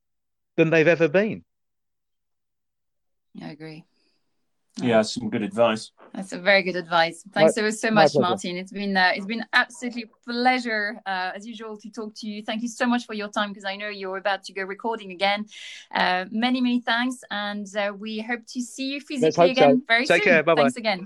than 0.55 0.69
they've 0.69 0.87
ever 0.87 1.07
been. 1.07 1.43
I 3.41 3.49
agree. 3.49 3.85
Yeah, 4.77 5.03
some 5.03 5.29
good 5.29 5.41
advice. 5.41 5.91
That's 6.13 6.33
a 6.33 6.37
very 6.37 6.61
good 6.61 6.75
advice. 6.75 7.23
Thanks 7.31 7.55
so 7.55 7.69
so 7.69 7.91
much, 7.91 8.11
Martin. 8.15 8.57
It's 8.57 8.73
been 8.73 8.95
uh, 8.97 9.11
it's 9.15 9.25
been 9.25 9.45
absolutely 9.53 10.05
pleasure 10.25 10.99
uh, 11.05 11.31
as 11.33 11.47
usual 11.47 11.77
to 11.77 11.89
talk 11.89 12.13
to 12.17 12.27
you. 12.27 12.43
Thank 12.43 12.61
you 12.61 12.67
so 12.67 12.85
much 12.85 13.05
for 13.05 13.13
your 13.13 13.29
time 13.29 13.49
because 13.49 13.63
I 13.63 13.77
know 13.77 13.87
you're 13.87 14.17
about 14.17 14.43
to 14.43 14.53
go 14.53 14.63
recording 14.63 15.11
again. 15.11 15.45
Uh, 15.93 16.25
many 16.29 16.59
many 16.59 16.81
thanks, 16.81 17.17
and 17.31 17.65
uh, 17.77 17.93
we 17.97 18.19
hope 18.19 18.45
to 18.47 18.61
see 18.61 18.91
you 18.91 19.01
physically 19.01 19.51
again 19.51 19.77
so. 19.77 19.85
very 19.87 20.05
Take 20.05 20.23
soon. 20.23 20.33
Care. 20.33 20.43
Bye 20.43 20.55
bye. 20.55 20.61
Thanks 20.63 20.77
again. 20.77 21.05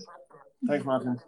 Thanks, 0.67 0.85
Martin. 0.85 1.19